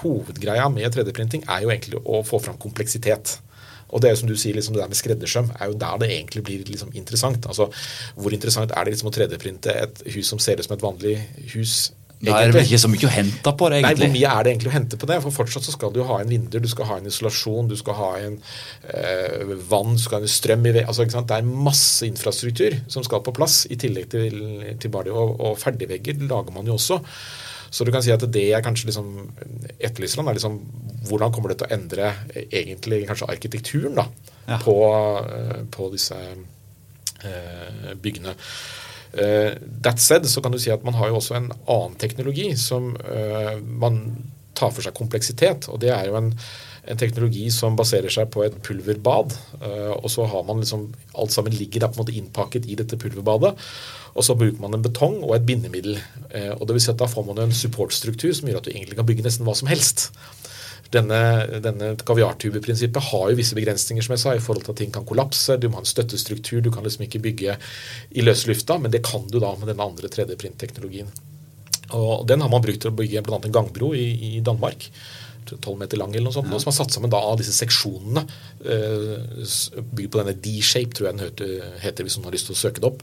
hovedgreia 0.00 0.68
med 0.70 0.94
3D-printing, 0.94 1.42
er 1.50 1.64
jo 1.64 1.72
egentlig 1.72 1.98
å 1.98 2.20
få 2.22 2.38
fram 2.38 2.56
kompleksitet. 2.62 3.40
Og 3.90 4.00
det 4.00 4.10
er 4.10 4.16
jo 4.16 4.22
som 4.22 4.30
du 4.30 4.36
sier, 4.38 4.56
liksom 4.56 4.76
det 4.76 4.82
der 4.82 4.90
med 4.90 4.98
skreddersøm 4.98 5.52
er 5.58 5.70
jo 5.70 5.78
der 5.78 6.02
det 6.02 6.10
egentlig 6.14 6.44
blir 6.46 6.66
liksom 6.68 6.92
interessant. 6.94 7.46
Altså, 7.46 7.70
Hvor 8.16 8.34
interessant 8.34 8.74
er 8.74 8.84
det 8.84 8.94
liksom 8.94 9.10
å 9.10 9.14
3D-printe 9.14 9.74
et 9.84 10.04
hus 10.14 10.28
som 10.30 10.42
ser 10.42 10.60
ut 10.60 10.68
som 10.68 10.76
et 10.76 10.84
vanlig 10.84 11.16
hus? 11.54 11.90
Da 12.20 12.36
er 12.36 12.50
det 12.52 12.66
ikke 12.66 12.78
så 12.82 12.88
mye 12.92 13.06
å 13.08 13.12
hente 13.14 13.52
på 13.56 13.68
det, 13.72 13.78
egentlig. 13.80 13.96
Nei, 13.96 14.00
hvor 14.04 14.12
mye 14.12 14.32
er 14.36 14.44
det 14.44 14.50
egentlig 14.52 14.68
å 14.68 14.74
hente 14.74 14.96
på 15.00 15.06
det? 15.08 15.16
For 15.24 15.36
fortsatt 15.38 15.64
så 15.64 15.72
skal 15.72 15.92
du 15.94 16.02
ha 16.04 16.18
en 16.20 16.28
vinduer, 16.28 16.60
du 16.60 16.68
skal 16.68 16.88
ha 16.90 16.98
en 17.00 17.08
isolasjon, 17.08 17.70
du 17.70 17.78
skal 17.80 17.96
ha 17.96 18.10
en 18.26 18.34
øh, 18.92 19.54
vann, 19.70 19.94
du 19.96 20.02
skal 20.02 20.18
ha 20.18 20.28
en 20.28 20.34
strøm 20.34 20.68
i 20.68 20.74
ved. 20.76 20.84
Altså, 20.84 21.06
Det 21.08 21.38
er 21.38 21.48
masse 21.70 22.04
infrastruktur 22.04 22.76
som 22.92 23.06
skal 23.06 23.24
på 23.24 23.32
plass, 23.36 23.62
i 23.72 23.80
tillegg 23.80 24.10
til, 24.12 24.36
til 24.82 24.92
bare 24.92 25.08
det. 25.08 25.16
Og, 25.16 25.32
og 25.40 25.56
ferdigvegger 25.62 26.20
lager 26.28 26.52
man 26.52 26.68
jo 26.68 26.76
også. 26.76 27.00
Så 27.70 27.86
du 27.86 27.92
kan 27.94 28.02
si 28.02 28.12
at 28.12 28.24
det 28.34 28.48
jeg 28.48 28.64
kanskje 28.66 28.90
liksom 28.90 29.10
etterlyser, 29.78 30.22
er 30.24 30.36
liksom 30.36 30.58
hvordan 31.08 31.32
kommer 31.32 31.52
det 31.52 31.60
til 31.60 31.68
å 31.68 31.76
endre 31.78 32.10
egentlig 32.50 33.04
kanskje 33.08 33.30
arkitekturen 33.30 33.96
da, 34.00 34.06
ja. 34.48 34.58
på, 34.62 34.76
eh, 35.22 35.62
på, 35.70 35.88
disse 35.94 36.18
eh, 36.18 37.94
byggene. 38.02 38.36
Uh, 39.10 39.56
that 39.82 39.98
said 39.98 40.22
så 40.30 40.38
kan 40.38 40.54
du 40.54 40.58
si 40.62 40.70
at 40.70 40.84
man 40.86 40.94
har 40.94 41.08
jo 41.10 41.16
også 41.18 41.34
en 41.34 41.48
annen 41.50 41.96
teknologi 41.98 42.52
som 42.54 42.92
uh, 42.94 43.56
man 43.58 43.96
tar 44.54 44.70
for 44.70 44.86
seg 44.86 44.94
kompleksitet. 44.94 45.66
og 45.66 45.80
Det 45.82 45.90
er 45.90 46.04
jo 46.06 46.14
en, 46.20 46.28
en 46.88 47.00
teknologi 47.00 47.46
som 47.52 47.76
baserer 47.78 48.12
seg 48.12 48.30
på 48.32 48.44
et 48.46 48.56
pulverbad. 48.64 49.34
Uh, 49.60 49.94
og 49.98 50.08
så 50.12 50.26
har 50.30 50.44
man 50.48 50.62
liksom 50.62 50.88
Alt 51.20 51.34
sammen 51.34 51.52
ligger 51.52 51.82
da 51.82 51.90
på 51.90 51.98
en 51.98 52.04
måte 52.04 52.16
innpakket 52.16 52.68
i 52.70 52.76
dette 52.78 52.96
pulverbadet. 53.00 53.52
Og 54.14 54.24
så 54.26 54.36
bruker 54.38 54.62
man 54.62 54.74
en 54.74 54.84
betong 54.84 55.20
og 55.22 55.34
et 55.36 55.46
bindemiddel. 55.46 55.98
Eh, 56.30 56.52
og 56.56 56.66
det 56.66 56.76
vil 56.76 56.82
si 56.82 56.90
at 56.92 57.00
Da 57.02 57.08
får 57.10 57.26
man 57.28 57.42
en 57.44 57.54
supportstruktur 57.54 58.32
som 58.34 58.48
gjør 58.48 58.60
at 58.60 58.68
du 58.68 58.72
egentlig 58.72 58.98
kan 58.98 59.06
bygge 59.06 59.26
nesten 59.26 59.46
hva 59.46 59.54
som 59.58 59.70
helst. 59.70 60.08
Denne, 60.90 61.20
denne 61.62 61.92
kaviartubeprinsippet 62.02 63.10
har 63.12 63.28
jo 63.30 63.38
visse 63.38 63.54
begrensninger 63.54 64.02
som 64.02 64.16
jeg 64.16 64.22
sa, 64.24 64.34
i 64.34 64.42
forhold 64.42 64.66
til 64.66 64.74
at 64.74 64.80
ting 64.82 64.94
kan 64.94 65.06
kollapse. 65.06 65.54
Du 65.60 65.68
må 65.68 65.78
ha 65.78 65.84
en 65.84 65.90
støttestruktur. 65.90 66.58
Du 66.64 66.72
kan 66.74 66.86
liksom 66.86 67.06
ikke 67.06 67.22
bygge 67.22 67.56
i 68.10 68.24
løslufta, 68.26 68.78
men 68.82 68.90
det 68.90 69.04
kan 69.06 69.28
du 69.30 69.38
da 69.38 69.52
med 69.54 69.70
denne 69.70 69.86
andre 69.86 70.10
3D-print-teknologien. 70.10 71.12
Og 71.94 72.26
Den 72.26 72.42
har 72.42 72.50
man 72.50 72.62
brukt 72.62 72.82
til 72.82 72.90
å 72.90 72.98
bygge 72.98 73.22
bl.a. 73.26 73.38
en 73.38 73.54
gangbro 73.54 73.92
i, 73.94 74.08
i 74.34 74.40
Danmark. 74.46 74.90
12 75.56 75.78
meter 75.80 76.00
lang, 76.00 76.12
eller 76.14 76.28
noe 76.28 76.36
sånt, 76.36 76.50
ja. 76.52 76.60
som 76.62 76.70
har 76.70 76.78
satt 76.78 76.94
sammen 76.94 77.12
da 77.12 77.20
av 77.30 77.38
disse 77.40 77.54
seksjonene. 77.56 78.26
Uh, 78.64 79.46
bygd 79.80 80.12
på 80.12 80.20
denne 80.20 80.36
D-shape, 80.36 80.92
tror 80.94 81.10
jeg 81.10 81.16
den 81.16 81.24
heter, 81.26 81.72
heter, 81.84 82.06
hvis 82.06 82.18
noen 82.18 82.30
har 82.30 82.36
lyst 82.36 82.50
til 82.50 82.56
å 82.56 82.60
søke 82.60 82.82
det 82.82 82.90
opp. 82.90 83.02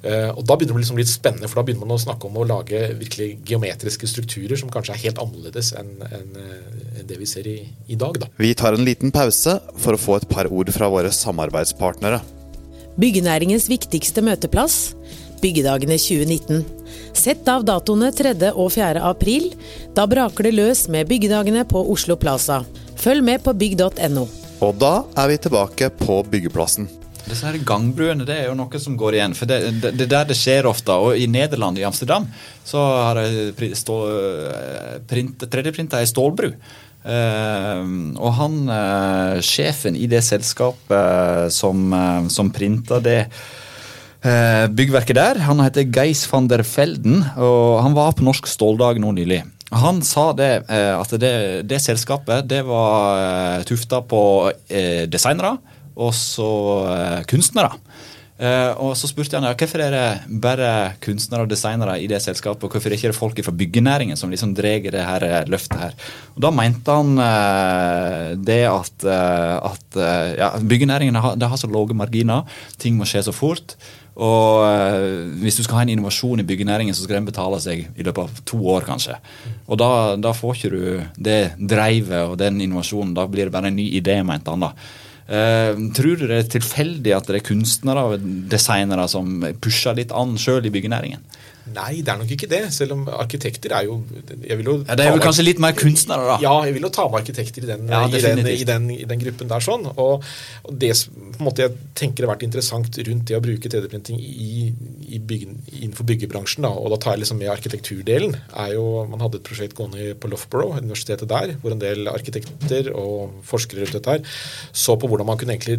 Uh, 0.00 0.30
og 0.32 0.42
Da 0.48 0.56
begynner 0.56 0.78
det 0.78 0.84
liksom 0.86 1.00
litt 1.00 1.12
spennende, 1.12 1.50
for 1.50 1.60
da 1.60 1.66
begynner 1.68 1.84
man 1.84 1.98
å 1.98 2.02
snakke 2.02 2.28
om 2.28 2.40
å 2.40 2.48
lage 2.48 2.82
virkelig 2.98 3.30
geometriske 3.48 4.08
strukturer 4.08 4.60
som 4.60 4.72
kanskje 4.72 4.96
er 4.96 5.04
helt 5.04 5.22
annerledes 5.22 5.74
enn 5.76 5.96
en, 6.08 6.36
en 6.40 7.08
det 7.10 7.18
vi 7.20 7.28
ser 7.28 7.46
i, 7.50 7.58
i, 7.88 7.98
dag. 8.00 8.16
Da. 8.22 8.30
Vi 8.40 8.52
tar 8.56 8.76
en 8.76 8.86
liten 8.86 9.12
pause 9.14 9.58
for 9.80 9.96
å 9.96 10.00
få 10.00 10.20
et 10.20 10.28
par 10.30 10.48
ord 10.50 10.72
fra 10.74 10.88
våre 10.92 11.12
samarbeidspartnere. 11.14 12.22
Byggenæringens 13.00 13.68
viktigste 13.70 14.24
møteplass 14.24 14.90
Byggedagene 15.40 15.96
2019. 15.98 16.64
Sett 17.16 17.48
av 17.48 17.64
datoene 17.64 18.12
3. 18.12 18.34
og 18.52 18.72
4. 18.74 19.00
april. 19.02 19.50
Da 19.96 20.06
braker 20.10 20.48
det 20.48 20.54
løs 20.56 20.86
med 20.92 21.08
Byggedagene 21.08 21.64
på 21.68 21.82
Oslo 21.92 22.16
Plaza. 22.20 22.62
Følg 23.00 23.24
med 23.24 23.44
på 23.44 23.54
bygg.no. 23.56 24.26
Og 24.60 24.74
da 24.80 24.94
er 25.16 25.30
vi 25.30 25.38
tilbake 25.40 25.88
på 25.96 26.20
byggeplassen. 26.28 26.90
Disse 27.30 27.46
her 27.46 27.56
gangbruene 27.64 28.26
det 28.26 28.36
er 28.36 28.48
jo 28.48 28.56
noe 28.58 28.80
som 28.82 28.96
går 28.98 29.16
igjen. 29.16 29.34
for 29.38 29.48
Det, 29.48 29.58
det, 29.80 29.94
det 29.98 30.08
der 30.10 30.28
det 30.28 30.36
skjer 30.38 30.68
ofte. 30.68 30.92
Og 30.92 31.16
i 31.16 31.26
Nederland, 31.30 31.78
i 31.78 31.86
Amsterdam, 31.88 32.28
så 32.64 32.84
har 33.06 33.22
jeg 33.24 33.54
3D-printa 35.08 36.00
ei 36.00 36.10
stålbru. 36.10 36.52
Uh, 37.00 37.80
og 38.20 38.34
han, 38.36 38.58
uh, 38.68 39.40
sjefen 39.40 39.96
i 39.96 40.04
det 40.10 40.20
selskapet 40.26 40.92
uh, 40.92 41.46
som, 41.48 41.88
som 42.28 42.50
printa 42.52 43.00
det 43.00 43.22
eh, 43.22 43.38
byggverket 44.20 45.16
der. 45.16 45.38
Han 45.46 45.62
heter 45.64 45.86
Geis 45.88 46.26
van 46.28 46.48
der 46.50 46.60
Felden, 46.66 47.22
og 47.40 47.80
han 47.80 47.94
var 47.96 48.12
på 48.12 48.26
Norsk 48.26 48.50
Ståldag 48.50 49.00
nå 49.00 49.14
nylig. 49.16 49.40
Han 49.70 50.02
sa 50.02 50.32
det, 50.34 50.64
eh, 50.68 50.94
at 50.98 51.12
det, 51.22 51.34
det 51.70 51.78
selskapet 51.82 52.48
det 52.50 52.64
var 52.66 53.20
eh, 53.20 53.66
tufta 53.68 54.00
på 54.02 54.22
eh, 54.66 55.06
designere 55.06 55.54
og 56.00 56.10
så 56.16 56.50
eh, 56.90 57.20
kunstnere. 57.30 57.70
Eh, 58.40 58.72
og 58.80 58.94
så 58.96 59.08
spurte 59.10 59.36
han 59.36 59.44
ja, 59.44 59.52
hvorfor 59.52 59.82
er 59.84 59.92
det 59.92 60.38
bare 60.40 60.68
kunstnere 61.04 61.44
og 61.44 61.50
designere 61.50 61.98
i 62.00 62.08
det 62.08 62.22
selskapet, 62.24 62.64
og 62.64 62.72
hvorfor 62.72 62.88
er 62.88 62.96
det 62.96 63.00
ikke 63.02 63.18
folk 63.18 63.40
fra 63.44 63.52
byggenæringen 63.52 64.16
som 64.16 64.32
liksom 64.32 64.54
drar 64.56 64.86
det 64.86 65.04
her 65.04 65.26
eh, 65.26 65.48
løftet 65.52 65.76
her. 65.76 65.96
Og 66.36 66.40
Da 66.46 66.50
mente 66.54 66.94
han 66.94 67.20
uh, 67.20 68.30
det 68.40 68.62
at, 68.64 69.04
uh, 69.04 69.72
at 69.72 69.98
ja, 70.38 70.48
byggenæringen 70.56 71.18
har, 71.20 71.36
har 71.36 71.60
så 71.60 71.68
lave 71.68 71.96
marginer, 71.96 72.48
ting 72.80 72.96
må 72.96 73.04
skje 73.08 73.26
så 73.28 73.34
fort. 73.36 73.76
Og 74.20 74.66
hvis 75.40 75.56
du 75.56 75.62
skal 75.64 75.78
ha 75.78 75.82
en 75.86 75.92
innovasjon 75.94 76.42
i 76.42 76.44
byggenæringen, 76.44 76.94
så 76.96 77.06
skal 77.06 77.20
den 77.20 77.28
betale 77.28 77.60
seg 77.62 77.86
i 77.94 78.04
løpet 78.04 78.26
av 78.26 78.42
to 78.44 78.58
år, 78.68 78.84
kanskje. 78.84 79.14
Og 79.70 79.78
da, 79.80 79.90
da 80.20 80.34
får 80.36 80.58
ikke 80.58 80.72
du 80.74 80.82
det 81.16 81.38
dreivet 81.56 82.26
og 82.26 82.36
den 82.40 82.60
innovasjonen. 82.60 83.14
Da 83.16 83.24
blir 83.30 83.48
det 83.48 83.54
bare 83.54 83.70
en 83.70 83.78
ny 83.78 83.86
idé, 83.96 84.18
mente 84.26 84.52
han 84.52 84.66
da. 84.66 84.74
Eh, 85.30 85.76
tror 85.94 86.18
du 86.18 86.26
det 86.26 86.38
er 86.40 86.48
tilfeldig 86.56 87.12
at 87.14 87.28
det 87.30 87.38
er 87.38 87.46
kunstnere 87.46 88.02
og 88.08 88.24
designere 88.50 89.06
som 89.10 89.44
pusher 89.62 89.94
litt 89.98 90.14
an 90.16 90.34
sjøl 90.40 90.66
i 90.66 90.72
byggenæringen? 90.74 91.22
Nei, 91.74 92.00
det 92.04 92.12
er 92.12 92.20
nok 92.20 92.32
ikke 92.36 92.48
det. 92.50 92.62
Selv 92.74 92.96
om 92.96 93.06
arkitekter 93.12 93.74
er 93.76 93.88
jo 93.88 94.00
jeg 94.44 94.58
vil 94.60 94.70
jo 94.70 94.76
Ja, 94.86 94.96
det 94.98 95.06
er 95.06 95.14
vel 95.14 95.24
kanskje 95.24 95.46
litt 95.46 95.62
mer 95.62 95.76
kunstnere, 95.78 96.26
da. 96.32 96.38
Ja, 96.42 96.54
jeg 96.68 96.76
vil 96.76 96.86
jo 96.88 96.92
ta 96.94 97.06
med 97.10 97.20
arkitekter 97.22 97.66
i 97.66 97.70
den, 97.70 97.88
Ja, 97.90 98.02
i 98.06 98.22
den, 98.24 98.42
i 98.50 98.64
den, 98.68 98.88
i 98.94 99.08
den 99.08 99.22
gruppen 99.22 99.50
der. 99.50 99.64
sånn. 99.64 99.86
Og, 99.94 100.26
og 100.66 100.78
det 100.82 100.92
på 101.10 101.40
en 101.40 101.48
måte 101.48 101.66
jeg 101.66 101.76
tenker 101.98 102.26
har 102.26 102.34
vært 102.34 102.46
interessant 102.48 103.00
rundt 103.06 103.28
det 103.30 103.38
å 103.38 103.42
bruke 103.44 103.70
3D-printing 103.72 104.18
i, 104.20 104.72
i 105.08 105.20
byggen, 105.20 105.60
innenfor 105.80 106.08
byggebransjen, 106.08 106.66
da, 106.66 106.72
og 106.74 106.92
da 106.94 107.00
tar 107.00 107.16
jeg 107.16 107.24
liksom 107.24 107.40
med 107.40 107.52
arkitekturdelen, 107.52 108.36
er 108.64 108.74
jo 108.74 108.86
Man 109.10 109.22
hadde 109.22 109.40
et 109.40 109.46
prosjekt 109.46 109.76
gående 109.78 110.12
på 110.20 110.28
Loughborough, 110.30 110.78
universitetet 110.80 111.28
der, 111.30 111.54
hvor 111.62 111.74
en 111.74 111.80
del 111.82 112.08
arkitekter 112.10 112.90
og 112.94 113.40
forskere 113.46 113.84
rundt 113.84 113.96
dette 113.96 114.16
her 114.16 114.24
så 114.72 114.96
på 114.98 115.08
hvordan 115.10 115.28
man 115.28 115.38
kunne 115.40 115.56
egentlig 115.56 115.78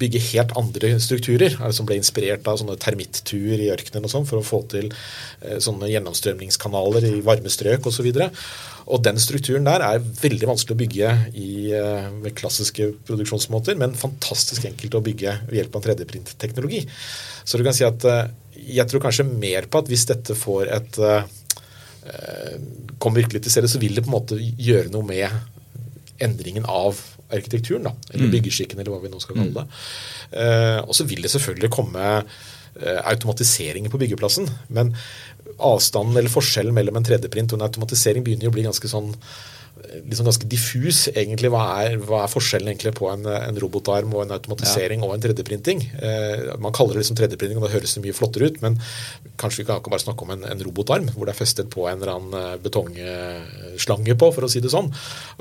bygge 0.00 0.22
helt 0.30 0.54
andre 0.58 0.94
strukturer, 1.02 1.56
altså 1.58 1.80
som 1.80 1.88
ble 1.88 1.98
inspirert 2.00 2.46
av 2.48 2.58
sånne 2.60 2.78
termittuer 2.80 3.60
i 3.62 3.70
ørkenen 3.74 4.06
og 4.06 4.12
sånn, 4.12 4.26
for 4.28 4.40
å 4.40 4.46
få 4.46 4.62
til 4.72 4.90
sånne 5.62 5.90
gjennomstrømningskanaler 5.92 7.06
i 7.08 7.20
varme 7.26 7.52
strøk 7.52 7.86
osv. 7.90 8.08
Og 8.88 9.02
den 9.04 9.18
strukturen 9.20 9.66
der 9.66 9.82
er 9.84 10.00
veldig 10.00 10.48
vanskelig 10.48 10.76
å 10.76 10.80
bygge 10.80 11.10
i, 11.36 11.48
eh, 11.76 12.08
med 12.12 12.36
klassiske 12.36 12.86
produksjonsmåter, 13.08 13.76
men 13.76 13.96
fantastisk 13.98 14.64
enkelt 14.64 14.96
å 14.96 15.04
bygge 15.04 15.34
ved 15.48 15.58
hjelp 15.60 15.76
av 15.76 15.84
3D-printteknologi. 15.84 16.86
Så 17.44 17.58
du 17.58 17.64
kan 17.64 17.76
si 17.76 17.84
at 17.84 18.04
eh, 18.08 18.30
jeg 18.78 18.88
tror 18.88 19.04
kanskje 19.04 19.28
mer 19.28 19.68
på 19.68 19.82
at 19.82 19.90
hvis 19.92 20.06
dette 20.08 20.36
får 20.36 20.72
et 20.72 20.98
eh, 20.98 21.22
eh, 22.08 22.56
Kommer 22.98 23.22
virkelig 23.22 23.44
til 23.44 23.52
stedet, 23.52 23.70
så 23.70 23.78
vil 23.78 23.94
det 23.94 24.02
på 24.02 24.10
en 24.10 24.16
måte 24.16 24.36
gjøre 24.40 24.90
noe 24.90 25.06
med 25.06 25.28
endringen 26.18 26.64
av 26.66 26.98
arkitekturen, 27.30 27.84
da, 27.86 27.92
eller 28.10 28.32
byggeskikken, 28.32 28.80
eller 28.80 28.90
hva 28.90 29.02
vi 29.04 29.10
nå 29.12 29.20
skal 29.22 29.36
kalle 29.38 29.60
det. 29.60 29.82
Eh, 30.40 30.80
og 30.80 30.96
så 30.96 31.06
vil 31.06 31.22
det 31.22 31.30
selvfølgelig 31.30 31.70
komme 31.70 32.06
eh, 32.16 32.48
automatiseringer 32.80 33.90
på 33.90 34.00
byggeplassen, 34.00 34.48
men 34.74 34.94
avstanden 35.58 36.16
eller 36.16 36.32
forskjellen 36.32 36.74
mellom 36.76 36.98
en 36.98 37.06
3D-print 37.06 37.54
og 37.54 37.60
en 37.60 37.66
automatisering 37.66 38.26
begynner 38.26 38.46
jo 38.46 38.52
å 38.52 38.56
bli 38.58 38.66
ganske 38.66 38.90
sånn 38.90 39.14
liksom 40.08 40.26
ganske 40.28 40.48
diffus, 40.50 41.04
egentlig. 41.14 41.50
Hva 41.52 41.62
er, 41.84 41.96
hva 42.02 42.22
er 42.24 42.32
forskjellen 42.32 42.68
egentlig 42.72 42.92
på 42.98 43.08
en, 43.12 43.24
en 43.28 43.58
robotarm 43.62 44.12
og 44.14 44.24
en 44.26 44.34
automatisering 44.36 45.02
og 45.06 45.14
en 45.14 45.22
3D-printing? 45.24 45.82
Eh, 45.98 46.44
man 46.60 46.74
kaller 46.76 46.96
det 46.98 47.04
liksom 47.04 47.18
3D-printing, 47.18 47.58
og 47.60 47.66
det 47.68 47.74
høres 47.76 47.96
mye 48.02 48.16
flottere 48.16 48.50
ut, 48.50 48.60
men 48.64 48.76
kanskje 49.40 49.62
vi 49.62 49.68
kan 49.68 49.80
ikke 49.80 49.92
bare 49.94 50.04
snakke 50.04 50.26
om 50.26 50.32
en, 50.34 50.44
en 50.50 50.64
robotarm 50.66 51.08
hvor 51.14 51.28
det 51.28 51.34
er 51.34 51.40
festet 51.40 51.70
på 51.72 51.86
en 51.90 51.98
eller 52.02 52.14
annen 52.14 52.38
eh, 52.38 52.56
betongslange 52.64 54.16
på, 54.18 54.30
for 54.34 54.46
å 54.46 54.50
si 54.50 54.62
det 54.64 54.72
sånn. 54.72 54.90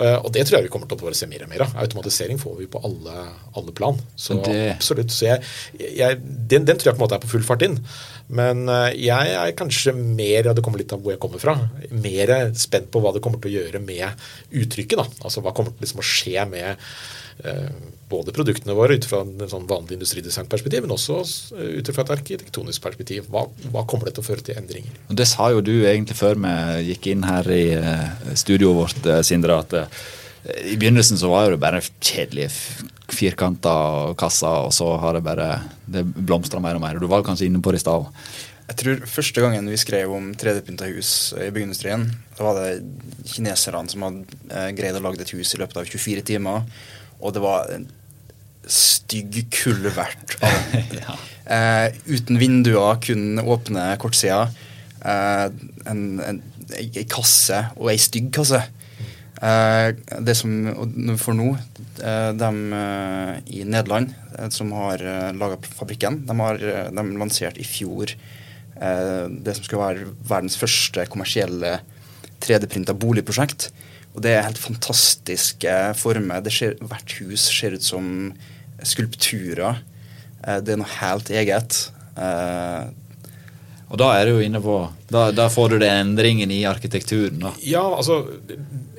Eh, 0.01 0.17
og 0.21 0.29
det 0.35 0.45
tror 0.47 0.59
jeg 0.59 0.67
vi 0.67 0.73
kommer 0.73 0.89
til 0.91 1.01
å 1.09 1.15
se 1.17 1.29
mer 1.29 1.45
og 1.45 1.51
mer 1.51 1.65
av. 1.67 1.75
Automatisering 1.83 2.39
får 2.41 2.57
vi 2.61 2.69
på 2.71 2.81
alle, 2.87 3.25
alle 3.57 3.73
plan. 3.77 3.99
Så 4.15 4.39
Det- 4.43 4.75
absolutt. 4.75 5.11
Så 5.11 5.25
jeg, 5.27 5.41
jeg, 5.97 6.19
den, 6.21 6.65
den 6.67 6.77
tror 6.77 6.91
jeg 6.91 6.97
på 6.97 7.01
en 7.01 7.07
måte 7.07 7.15
er 7.19 7.25
på 7.25 7.31
full 7.35 7.43
fart 7.47 7.65
inn. 7.65 7.79
Men 8.29 8.67
eh, 8.69 8.91
jeg 9.07 9.35
er 9.39 9.53
kanskje 9.57 9.93
mer, 9.95 10.49
ja 10.49 10.53
det 10.53 10.63
kommer 10.65 10.81
litt 10.81 10.91
av 10.93 10.99
hvor 11.03 11.13
jeg 11.15 11.21
kommer 11.23 11.39
fra, 11.39 11.53
mer 11.91 12.33
spent 12.59 12.89
på 12.91 12.99
hva 13.03 13.13
det 13.15 13.21
kommer 13.23 13.39
til 13.43 13.53
å 13.53 13.55
gjøre 13.61 13.79
med 13.83 14.26
uttrykket. 14.49 14.97
da. 14.99 15.05
Altså 15.23 15.43
hva 15.43 15.53
kommer 15.55 15.73
til 15.75 15.85
liksom 15.85 16.01
å 16.03 16.07
skje 16.07 16.45
med 16.49 16.69
eh, 17.43 17.71
både 18.09 18.33
produktene 18.35 18.75
våre 18.77 18.97
ut 18.97 19.07
fra 19.07 19.23
en 19.25 19.49
sånn 19.49 19.67
vanlig 19.69 19.97
industridesignperspektiv, 19.97 20.85
men 20.85 20.95
også 20.95 21.19
eh, 21.57 21.79
ut 21.79 21.91
fra 21.93 22.05
et 22.05 22.13
arkitektonisk 22.17 22.83
perspektiv. 22.83 23.31
Hva, 23.33 23.47
hva 23.73 23.85
kommer 23.89 24.09
det 24.09 24.17
til 24.17 24.25
å 24.25 24.29
føre 24.29 24.45
til 24.45 24.59
endringer? 24.59 25.01
Det 25.09 25.27
sa 25.29 25.51
jo 25.53 25.63
du 25.65 25.75
egentlig 25.79 26.19
før 26.19 26.39
vi 26.43 26.53
gikk 26.91 27.11
inn 27.13 27.27
her 27.27 27.51
i 27.53 27.65
eh, 27.79 28.31
studioet 28.35 28.81
vårt, 28.83 29.11
Sindre, 29.27 29.59
at 29.63 29.75
i 30.63 30.77
begynnelsen 30.79 31.19
så 31.19 31.27
var 31.31 31.49
det 31.51 31.59
bare 31.59 31.81
kjedelige 31.83 32.53
firkanter 33.11 34.11
og 34.11 34.17
kasser, 34.19 34.67
og 34.67 34.73
så 34.75 34.89
har 35.01 35.17
det 35.17 35.23
bare 35.25 35.49
det 35.87 36.03
blomstra 36.03 36.59
mer 36.63 36.77
og 36.77 36.83
mer. 36.83 36.99
Du 36.99 37.07
var 37.09 37.25
kanskje 37.25 37.47
inne 37.47 37.61
på 37.63 37.73
det 37.73 37.81
i 37.81 37.83
stad. 37.83 38.07
Jeg 38.67 38.79
tror 38.81 39.03
første 39.07 39.43
gangen 39.43 39.69
vi 39.71 39.79
skrev 39.79 40.11
om 40.11 40.33
3D-pynta 40.35 40.89
hus 40.91 41.31
i 41.39 41.47
byggeindustrien, 41.55 42.03
da 42.35 42.47
var 42.49 42.57
det 42.59 43.29
kineserne 43.31 43.87
som 43.91 44.03
hadde 44.03 44.39
eh, 44.51 44.71
greid 44.75 44.97
å 44.99 45.03
lage 45.05 45.23
et 45.23 45.31
hus 45.37 45.53
i 45.55 45.61
løpet 45.61 45.79
av 45.79 45.87
24 45.87 46.25
timer. 46.27 46.67
Og 47.21 47.31
det 47.35 47.43
var 47.45 47.71
en 47.73 47.87
stygg 48.67 49.45
kulvert. 49.55 50.37
Ja. 50.97 51.15
eh, 51.47 51.95
uten 52.11 52.39
vinduer, 52.41 52.99
kun 53.03 53.39
åpne 53.39 53.93
kortsider. 54.03 54.51
Eh, 54.99 55.45
en, 55.87 56.01
en, 56.19 56.41
ei, 56.75 57.05
kasse, 57.07 57.69
og 57.79 57.93
ei 57.93 58.01
stygg 58.01 58.33
kasse. 58.35 58.65
Eh, 59.37 59.91
det 60.25 60.33
som 60.37 60.51
får 61.21 61.35
nå, 61.37 61.51
eh, 62.01 62.31
de 62.33 62.49
eh, 62.81 63.33
i 63.53 63.63
Nederland 63.69 64.15
som 64.53 64.71
har 64.75 65.01
laga 65.37 65.57
fabrikken, 65.77 66.23
de 66.27 66.35
har 66.41 66.59
de 66.93 67.05
lansert 67.17 67.57
i 67.57 67.65
fjor 67.65 68.11
det 68.77 69.55
som 69.57 69.65
skal 69.65 69.79
være 69.81 70.09
verdens 70.29 70.57
første 70.59 71.05
kommersielle 71.09 71.79
3D-printa 72.43 72.93
boligprosjekt. 72.97 73.69
Og 74.17 74.23
det 74.25 74.33
er 74.33 74.47
helt 74.47 74.61
fantastiske 74.61 75.73
former. 75.97 76.41
Det 76.41 76.53
ser, 76.53 76.77
hvert 76.81 77.17
hus 77.19 77.43
ser 77.53 77.75
ut 77.77 77.85
som 77.85 78.07
skulpturer. 78.81 79.83
Eh, 80.43 80.59
det 80.65 80.73
er 80.73 80.81
noe 80.81 80.95
helt 80.99 81.29
eget. 81.29 81.77
Og 83.87 83.99
da 84.01 84.09
er 84.17 84.27
du 84.27 84.35
jo 84.35 84.43
inne 84.43 84.59
på 84.63 84.77
Da, 85.07 85.29
da 85.31 85.45
får 85.47 85.69
du 85.71 85.77
det 85.79 85.87
endringen 85.87 86.51
i 86.51 86.59
arkitekturen, 86.67 87.39
da. 87.39 87.53
Ja, 87.63 87.83
altså 87.95 88.17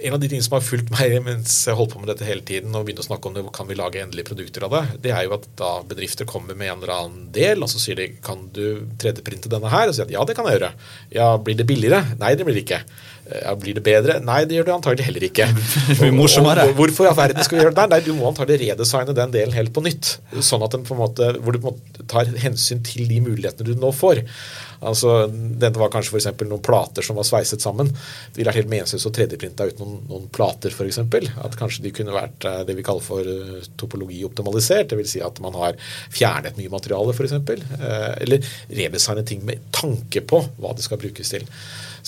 En 0.00 0.14
av 0.14 0.20
de 0.22 0.30
tingene 0.30 0.46
som 0.46 0.56
har 0.56 0.64
fulgt 0.64 0.88
meg 0.94 1.18
mens 1.26 1.52
jeg 1.68 1.76
holdt 1.76 1.92
på 1.92 2.00
med 2.00 2.08
dette 2.08 2.24
hele 2.24 2.44
tiden, 2.46 2.72
og 2.72 2.86
begynte 2.86 3.02
å 3.02 3.08
snakke 3.08 3.28
om 3.28 3.36
det, 3.36 3.42
kan 3.52 3.68
vi 3.68 3.76
lage 3.76 4.00
endelige 4.00 4.30
produkter 4.30 4.64
av 4.64 4.76
det, 4.76 4.82
det 5.04 5.12
er 5.12 5.26
jo 5.26 5.34
at 5.36 5.48
da 5.58 5.72
bedrifter 5.90 6.28
kommer 6.28 6.56
med 6.56 6.70
en 6.70 6.78
eller 6.78 6.94
annen 6.94 7.26
del, 7.34 7.64
og 7.66 7.72
så 7.72 7.82
sier 7.82 7.98
de 7.98 8.06
kan 8.24 8.46
du 8.54 8.86
3D-printe 9.02 9.50
denne 9.52 9.72
her? 9.72 9.90
Og 9.90 9.92
så 9.92 10.00
sier 10.00 10.12
de 10.12 10.16
ja, 10.16 10.24
det 10.28 10.38
kan 10.38 10.48
jeg 10.48 10.60
gjøre. 10.60 10.70
Ja, 11.18 11.28
blir 11.42 11.58
det 11.58 11.66
billigere? 11.68 12.14
Nei, 12.22 12.32
det 12.38 12.46
blir 12.46 12.56
det 12.56 12.64
ikke. 12.64 12.80
Ja, 13.28 13.54
Blir 13.58 13.76
det 13.78 13.84
bedre? 13.86 14.18
Nei, 14.24 14.42
det 14.48 14.58
gjør 14.58 14.68
det 14.70 14.76
antagelig 14.78 15.08
heller 15.08 15.26
ikke. 15.28 15.48
morsommere. 16.20 16.68
Hvorfor 16.78 17.08
i 17.08 17.10
all 17.10 17.18
verden 17.18 17.44
skal 17.46 17.58
vi 17.58 17.64
gjøre 17.64 17.76
det? 17.76 17.88
Nei, 17.92 18.00
du 18.06 18.12
må 18.16 18.30
antagelig 18.30 18.70
redesigne 18.72 19.16
den 19.16 19.34
delen 19.34 19.56
helt 19.56 19.74
på 19.76 19.84
nytt. 19.84 20.14
Sånn 20.44 20.64
at 20.64 20.76
den 20.76 20.86
på 20.88 20.96
en 20.96 21.02
måte, 21.02 21.34
hvor 21.42 21.56
du 21.56 21.60
på 21.62 21.72
en 21.72 21.76
måte 21.76 22.08
tar 22.08 22.30
hensyn 22.40 22.82
til 22.86 23.08
de 23.10 23.20
mulighetene 23.24 23.68
du 23.68 23.78
nå 23.78 23.92
får. 23.96 24.24
Altså, 24.78 25.26
Dette 25.28 25.80
var 25.80 25.90
kanskje 25.90 26.12
for 26.12 26.20
eksempel 26.20 26.48
noen 26.50 26.62
plater 26.62 27.02
som 27.04 27.18
var 27.18 27.26
sveiset 27.26 27.62
sammen. 27.64 27.90
Det 27.90 28.38
ville 28.38 28.50
vært 28.52 28.60
helt 28.60 28.70
meningsløst 28.70 29.08
å 29.10 29.14
3D-printa 29.14 29.66
ut 29.66 29.80
noen, 29.82 29.98
noen 30.10 30.28
plater, 30.34 30.74
f.eks. 30.74 31.00
At 31.42 31.58
kanskje 31.58 31.84
de 31.86 31.94
kunne 31.96 32.14
vært 32.14 32.46
eh, 32.46 32.60
det 32.68 32.78
vi 32.78 32.86
kaller 32.86 33.04
for 33.04 33.26
topologioptimalisert. 33.26 33.76
topologi 33.80 34.22
optimalisert. 34.28 34.94
Dvs. 34.94 35.12
Si 35.16 35.22
at 35.24 35.40
man 35.44 35.56
har 35.58 35.78
fjernet 36.14 36.58
mye 36.58 36.72
materiale, 36.72 37.14
f.eks. 37.14 37.34
Eh, 37.34 38.14
eller 38.22 38.54
redesignet 38.80 39.28
ting 39.28 39.44
med 39.48 39.68
tanke 39.74 40.22
på 40.22 40.42
hva 40.58 40.74
det 40.76 40.86
skal 40.86 41.00
brukes 41.02 41.34
til. 41.34 41.46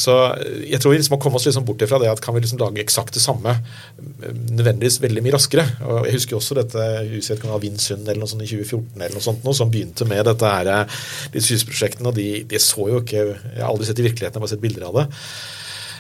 Så 0.01 0.15
eh, 0.33 0.65
jeg 0.73 0.81
tror 0.81 0.95
vi 0.95 1.01
liksom 1.01 1.17
må 1.17 1.21
komme 1.23 1.41
oss 1.41 1.47
liksom 1.49 1.67
bort 1.69 1.83
ifra 1.85 2.01
det 2.01 2.11
at 2.11 2.23
kan 2.25 2.37
vi 2.37 2.43
liksom 2.45 2.61
lage 2.63 2.83
eksakt 2.83 3.17
det 3.17 3.23
samme 3.25 3.57
eh, 3.57 4.33
nødvendigvis 4.33 5.01
veldig 5.05 5.25
mye 5.27 5.37
raskere. 5.37 5.67
Og 5.85 6.09
Jeg 6.09 6.17
husker 6.17 6.39
også 6.39 6.59
dette 6.59 6.89
huset 7.13 7.37
kan 7.37 7.49
Kanal 7.51 7.63
Vindsund 7.65 8.09
eller 8.09 8.23
noe 8.25 8.31
sånt 8.31 8.47
i 8.47 8.51
2014 8.51 9.01
eller 9.01 9.17
noe 9.17 9.25
sånt, 9.25 9.47
noe, 9.47 9.57
som 9.57 9.73
begynte 9.73 10.09
med 10.09 10.25
dette 10.29 10.53
her, 10.57 10.73
eh, 10.75 11.01
disse 11.37 11.57
husprosjektene. 11.57 12.11
og 12.13 12.19
de, 12.19 12.29
de 12.49 12.63
så 12.63 12.89
jo 12.91 13.03
ikke 13.05 13.19
Jeg 13.21 13.61
har 13.61 13.71
aldri 13.71 13.89
sett 13.89 14.01
i 14.01 14.07
virkeligheten, 14.07 14.37
jeg 14.37 14.41
har 14.41 14.47
bare 14.47 14.55
sett 14.55 14.65
bilder 14.65 14.89
av 14.89 15.01
det. 15.01 15.09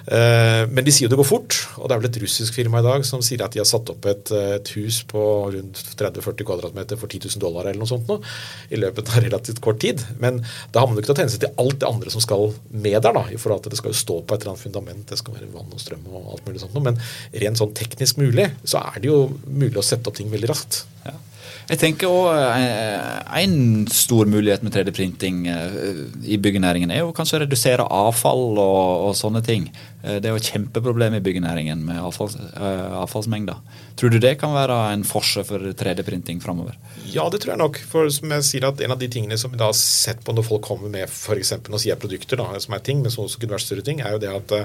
Eh, 0.06 0.64
Men 0.70 0.84
de 0.84 0.92
sier 0.94 1.06
jo 1.06 1.12
det 1.12 1.18
går 1.20 1.28
fort, 1.28 1.56
og 1.78 1.88
det 1.88 1.94
er 1.94 2.00
vel 2.00 2.08
et 2.10 2.20
russisk 2.22 2.56
firma 2.56 2.80
i 2.80 2.86
dag 2.86 3.04
som 3.06 3.22
sier 3.24 3.42
at 3.44 3.52
de 3.52 3.60
har 3.60 3.68
satt 3.68 3.90
opp 3.92 4.06
et, 4.10 4.32
eh, 4.32 4.56
et 4.56 4.72
hus 4.76 5.02
på 5.10 5.22
rundt 5.54 5.82
30-40 5.98 6.46
kvadratmeter 6.48 7.00
for 7.00 7.10
10 7.10 7.26
000 7.36 7.42
dollar 7.42 7.68
eller 7.68 7.80
noe 7.82 7.90
sånt 7.90 8.08
nå, 8.08 8.20
i 8.70 8.80
løpet 8.80 9.10
av 9.10 9.22
relativt 9.26 9.60
kort 9.64 9.80
tid. 9.82 10.02
Men 10.22 10.42
da 10.72 10.80
har 10.80 10.88
man 10.88 10.96
jo 10.96 11.04
ikke 11.04 11.12
tatt 11.14 11.24
hensyn 11.24 11.44
til 11.44 11.54
alt 11.60 11.80
det 11.82 11.90
andre 11.90 12.14
som 12.14 12.24
skal 12.24 12.52
med 12.70 13.00
der. 13.00 13.12
da, 13.12 13.24
i 13.30 13.40
forhold 13.40 13.64
til 13.64 13.70
at 13.70 13.76
Det 13.76 13.82
skal 13.82 13.94
jo 13.94 14.00
stå 14.00 14.16
på 14.22 14.34
et 14.34 14.40
eller 14.42 14.54
annet 14.54 14.66
fundament, 14.66 15.06
det 15.08 15.18
skal 15.18 15.34
være 15.34 15.52
vann 15.52 15.74
og 15.74 15.80
strøm 15.82 16.06
og 16.10 16.32
alt 16.34 16.46
mulig 16.46 16.60
sånt. 16.62 16.74
noe, 16.74 16.82
Men 16.82 17.00
rent 17.44 17.60
sånn 17.60 17.74
teknisk 17.74 18.18
mulig, 18.18 18.50
så 18.64 18.82
er 18.94 19.00
det 19.00 19.10
jo 19.10 19.20
mulig 19.46 19.76
å 19.76 19.84
sette 19.84 20.08
opp 20.08 20.16
ting 20.16 20.30
veldig 20.30 20.50
raskt. 20.50 20.84
Ja. 21.06 21.16
Jeg 21.70 21.78
tenker 21.78 22.10
også 22.10 23.36
En 23.40 23.86
stor 23.94 24.28
mulighet 24.30 24.64
med 24.66 24.74
3D-printing 24.74 25.44
eh, 25.50 26.00
i 26.34 26.38
byggenæringen 26.42 26.90
er 26.90 27.04
jo 27.04 27.14
kanskje 27.14 27.38
å 27.38 27.42
redusere 27.44 27.86
avfall 27.86 28.58
og, 28.58 29.06
og 29.06 29.14
sånne 29.18 29.42
ting. 29.46 29.68
Eh, 30.02 30.18
det 30.18 30.28
er 30.28 30.34
jo 30.34 30.40
et 30.40 30.50
kjempeproblem 30.50 31.14
i 31.16 31.22
byggenæringen 31.22 31.84
med 31.86 32.00
avfalls, 32.02 32.34
eh, 32.36 32.96
avfallsmengder. 33.00 33.60
Tror 34.00 34.12
du 34.12 34.18
det 34.22 34.34
kan 34.40 34.54
være 34.56 34.76
en 34.96 35.04
forse 35.06 35.44
for 35.46 35.70
3D-printing 35.78 36.42
framover? 36.42 36.74
Ja, 37.06 37.28
det 37.30 37.42
tror 37.44 37.54
jeg 37.54 37.62
nok. 37.62 37.78
For 37.92 38.10
som 38.12 38.34
jeg 38.34 38.48
sier 38.48 38.66
at 38.66 38.80
En 38.80 38.96
av 38.96 38.98
de 38.98 39.08
tingene 39.12 39.38
som 39.38 39.52
vi 39.52 39.60
da 39.60 39.68
har 39.70 39.76
sett 39.78 40.24
på 40.26 40.34
når 40.34 40.46
folk 40.46 40.64
kommer 40.66 40.90
med 40.90 41.06
f.eks. 41.06 41.52
nå 41.68 41.78
sier 41.78 41.94
jeg 41.94 42.02
produkter, 42.02 42.40
da, 42.40 42.50
som 42.58 42.74
er 42.74 42.82
ting, 42.82 43.04
men 43.04 43.14
som 43.14 43.28
også 43.28 43.38
kunne 43.42 43.54
vært 43.54 43.68
større 43.68 43.86
ting, 43.86 44.02
er 44.02 44.16
jo 44.16 44.22
det 44.22 44.32
at 44.32 44.56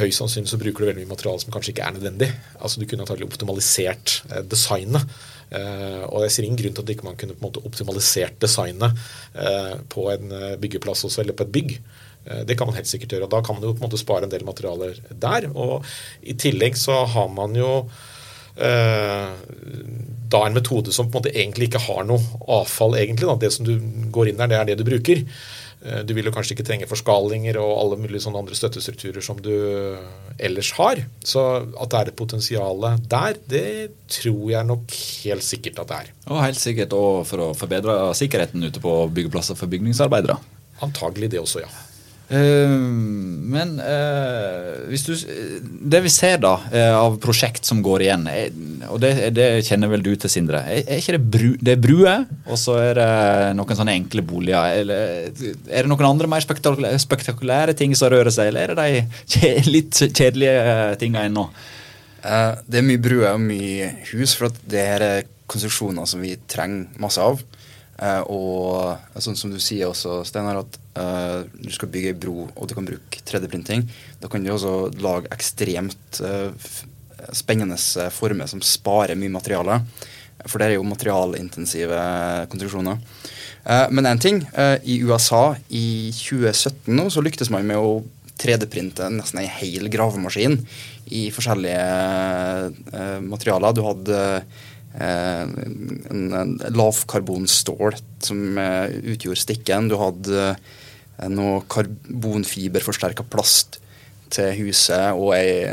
høyst 0.00 0.22
sannsynlig 0.22 0.50
så 0.50 0.58
bruker 0.58 0.82
du 0.82 0.88
veldig 0.90 1.04
mye 1.04 1.12
materiale 1.12 1.44
som 1.44 1.54
kanskje 1.54 1.76
ikke 1.76 1.86
er 1.86 1.94
nødvendig. 2.00 2.32
Altså 2.58 2.80
Du 2.80 2.88
kunne 2.88 3.06
antakelig 3.06 3.30
optimalisert 3.30 4.22
designet. 4.50 5.06
Uh, 5.52 6.04
og 6.08 6.22
jeg 6.24 6.32
ser 6.32 6.46
ingen 6.46 6.60
grunn 6.60 6.76
til 6.76 6.84
at 6.84 6.92
ikke 6.94 7.04
man 7.04 7.18
kunne 7.20 7.36
på 7.36 7.42
en 7.42 7.48
måte 7.50 7.62
optimalisert 7.68 8.38
designet 8.40 8.96
uh, 9.36 9.74
på 9.92 10.06
en 10.14 10.32
uh, 10.32 10.54
byggeplass 10.62 11.04
også, 11.08 11.20
eller 11.22 11.36
på 11.36 11.46
et 11.48 11.54
bygg. 11.58 11.76
Det 12.22 12.54
kan 12.54 12.68
man 12.68 12.76
helt 12.76 12.86
sikkert 12.86 13.16
gjøre. 13.16 13.26
og 13.26 13.32
Da 13.32 13.40
kan 13.42 13.56
man 13.56 13.64
jo 13.66 13.72
på 13.74 13.82
en 13.82 13.88
måte 13.88 13.98
spare 13.98 14.28
en 14.28 14.30
del 14.30 14.44
materialer 14.46 15.00
der. 15.10 15.48
Og 15.58 15.82
i 16.22 16.36
tillegg 16.38 16.76
så 16.78 17.00
har 17.10 17.26
man 17.34 17.56
jo 17.58 17.72
da 20.30 20.42
en 20.46 20.54
metode 20.54 20.94
som 20.94 21.08
på 21.08 21.18
en 21.18 21.24
måte 21.24 21.32
egentlig 21.32 21.66
ikke 21.66 21.82
har 21.82 22.06
noe 22.06 22.22
avfall, 22.60 22.94
egentlig. 23.00 23.26
Da. 23.26 23.34
Det 23.42 23.50
som 23.56 23.66
du 23.66 23.74
går 24.14 24.30
inn 24.30 24.38
der, 24.38 24.52
det 24.52 24.60
er 24.60 24.70
det 24.70 24.78
du 24.78 24.86
bruker. 24.86 25.24
Eh, 25.82 26.02
du 26.06 26.14
vil 26.14 26.28
jo 26.28 26.32
kanskje 26.34 26.54
ikke 26.56 26.66
trenge 26.66 26.88
forskalinger 26.90 27.58
og 27.60 27.72
alle 27.80 27.98
mulige 28.04 28.22
sånne 28.24 28.42
andre 28.42 28.58
støttestrukturer 28.58 29.24
som 29.24 29.40
du 29.42 29.52
ellers 30.38 30.72
har. 30.78 31.02
Så 31.26 31.44
at 31.62 31.92
det 31.92 32.00
er 32.00 32.12
et 32.12 32.18
potensial 32.18 32.86
der, 33.10 33.38
det 33.50 33.68
tror 34.20 34.44
jeg 34.54 34.68
nok 34.68 34.98
helt 35.26 35.46
sikkert 35.46 35.82
at 35.82 35.92
det 35.92 36.00
er. 36.02 36.12
Og 36.30 36.44
helt 36.44 36.60
sikkert 36.60 36.96
òg 36.96 37.22
for 37.28 37.48
å 37.48 37.52
forbedre 37.58 37.96
sikkerheten 38.18 38.68
ute 38.68 38.82
på 38.82 38.98
byggeplasser 39.14 39.58
for 39.58 39.70
bygningsarbeidere. 39.72 40.38
Antagelig 40.82 41.32
det 41.34 41.42
også, 41.42 41.64
ja. 41.64 41.72
Uh, 42.32 42.72
men 43.52 43.74
hvis 44.88 45.04
du, 45.04 45.12
det 45.92 46.00
vi 46.04 46.12
ser 46.12 46.38
da 46.40 46.54
uh, 46.62 46.94
av 46.96 47.18
prosjekt 47.20 47.68
som 47.68 47.82
går 47.84 48.06
igjen, 48.06 48.24
er, 48.30 48.54
og 48.88 49.02
det, 49.02 49.12
det, 49.36 49.48
kjenner 49.66 49.92
vel 49.92 50.04
du 50.06 50.14
til, 50.16 50.32
Sindre, 50.32 50.62
er, 50.64 50.86
er 50.86 51.02
ikke 51.02 51.16
det, 51.18 51.22
bru, 51.34 51.50
det 51.60 51.74
er 51.74 51.82
bruer, 51.82 52.24
og 52.46 52.60
så 52.60 52.78
er 52.80 52.96
det 53.00 53.10
noen 53.58 53.78
sånne 53.82 53.98
enkle 54.00 54.24
boliger? 54.24 54.78
Eller, 54.80 55.28
er 55.68 55.84
det 55.84 55.92
noen 55.92 56.08
andre 56.08 56.30
mer 56.32 56.44
spektakulære, 56.44 57.02
spektakulære 57.04 57.76
ting 57.78 57.92
som 57.98 58.12
rører 58.12 58.32
seg, 58.32 58.52
eller 58.52 58.72
er 58.72 58.80
det 58.80 59.06
de 59.36 59.52
litt 59.74 60.02
kjedelige 60.08 60.96
tingene 61.02 61.28
ennå? 61.30 61.46
det 62.22 62.78
er 62.78 62.84
mye 62.86 63.00
bruer 63.02 63.32
og 63.32 63.40
mye 63.42 63.88
hus, 64.12 64.36
for 64.38 64.54
det 64.70 64.82
er 64.94 65.24
konstruksjoner 65.50 66.06
som 66.08 66.22
vi 66.22 66.36
trenger 66.50 67.00
masse 67.02 67.22
av. 67.22 67.42
og 68.02 69.20
sånn 69.22 69.36
som 69.38 69.52
du 69.52 69.60
sier 69.62 69.86
også, 69.86 70.22
Steinar, 70.26 70.62
at 70.64 70.78
Uh, 70.92 71.48
du 71.56 71.70
skal 71.72 71.88
bygge 71.88 72.10
ei 72.12 72.16
bro, 72.20 72.50
og 72.52 72.68
du 72.68 72.74
kan 72.76 72.84
bruke 72.84 73.20
3D-printing. 73.24 73.86
Da 74.20 74.28
kan 74.28 74.44
du 74.44 74.50
også 74.52 74.90
lage 75.00 75.30
ekstremt 75.32 76.20
uh, 76.20 76.52
spennende 77.32 77.78
eh, 77.78 78.10
former 78.12 78.48
som 78.50 78.60
sparer 78.66 79.16
mye 79.16 79.32
materiale. 79.32 79.78
For 80.42 80.58
det 80.58 80.66
er 80.66 80.74
jo 80.74 80.84
materialintensive 80.84 82.00
konstruksjoner. 82.52 82.98
Uh, 83.64 83.86
men 83.94 84.10
én 84.10 84.20
ting. 84.20 84.42
I 84.82 84.98
USA 85.06 85.54
i 85.70 86.10
2017 86.12 86.92
nå, 86.92 87.06
så 87.08 87.22
lyktes 87.24 87.50
man 87.54 87.64
med 87.68 87.78
å 87.80 88.02
3D-printe 88.42 89.06
nesten 89.14 89.40
ei 89.40 89.48
hel 89.48 89.88
gravemaskin 89.92 90.58
i 91.14 91.28
forskjellige 91.32 93.22
materialer. 93.22 93.76
Du 93.76 93.84
hadde 93.86 94.18
en, 94.18 94.44
en 94.92 96.50
lavkarbonstål 96.76 97.94
som 98.20 98.58
utgjorde 98.58 99.40
stikken. 99.40 99.88
Du 99.88 99.96
hadde 99.96 100.50
noe 101.32 101.62
karbonfiberforsterka 101.72 103.24
plast 103.30 103.78
til 104.32 104.52
huset 104.62 105.16
og 105.16 105.32
ei, 105.36 105.64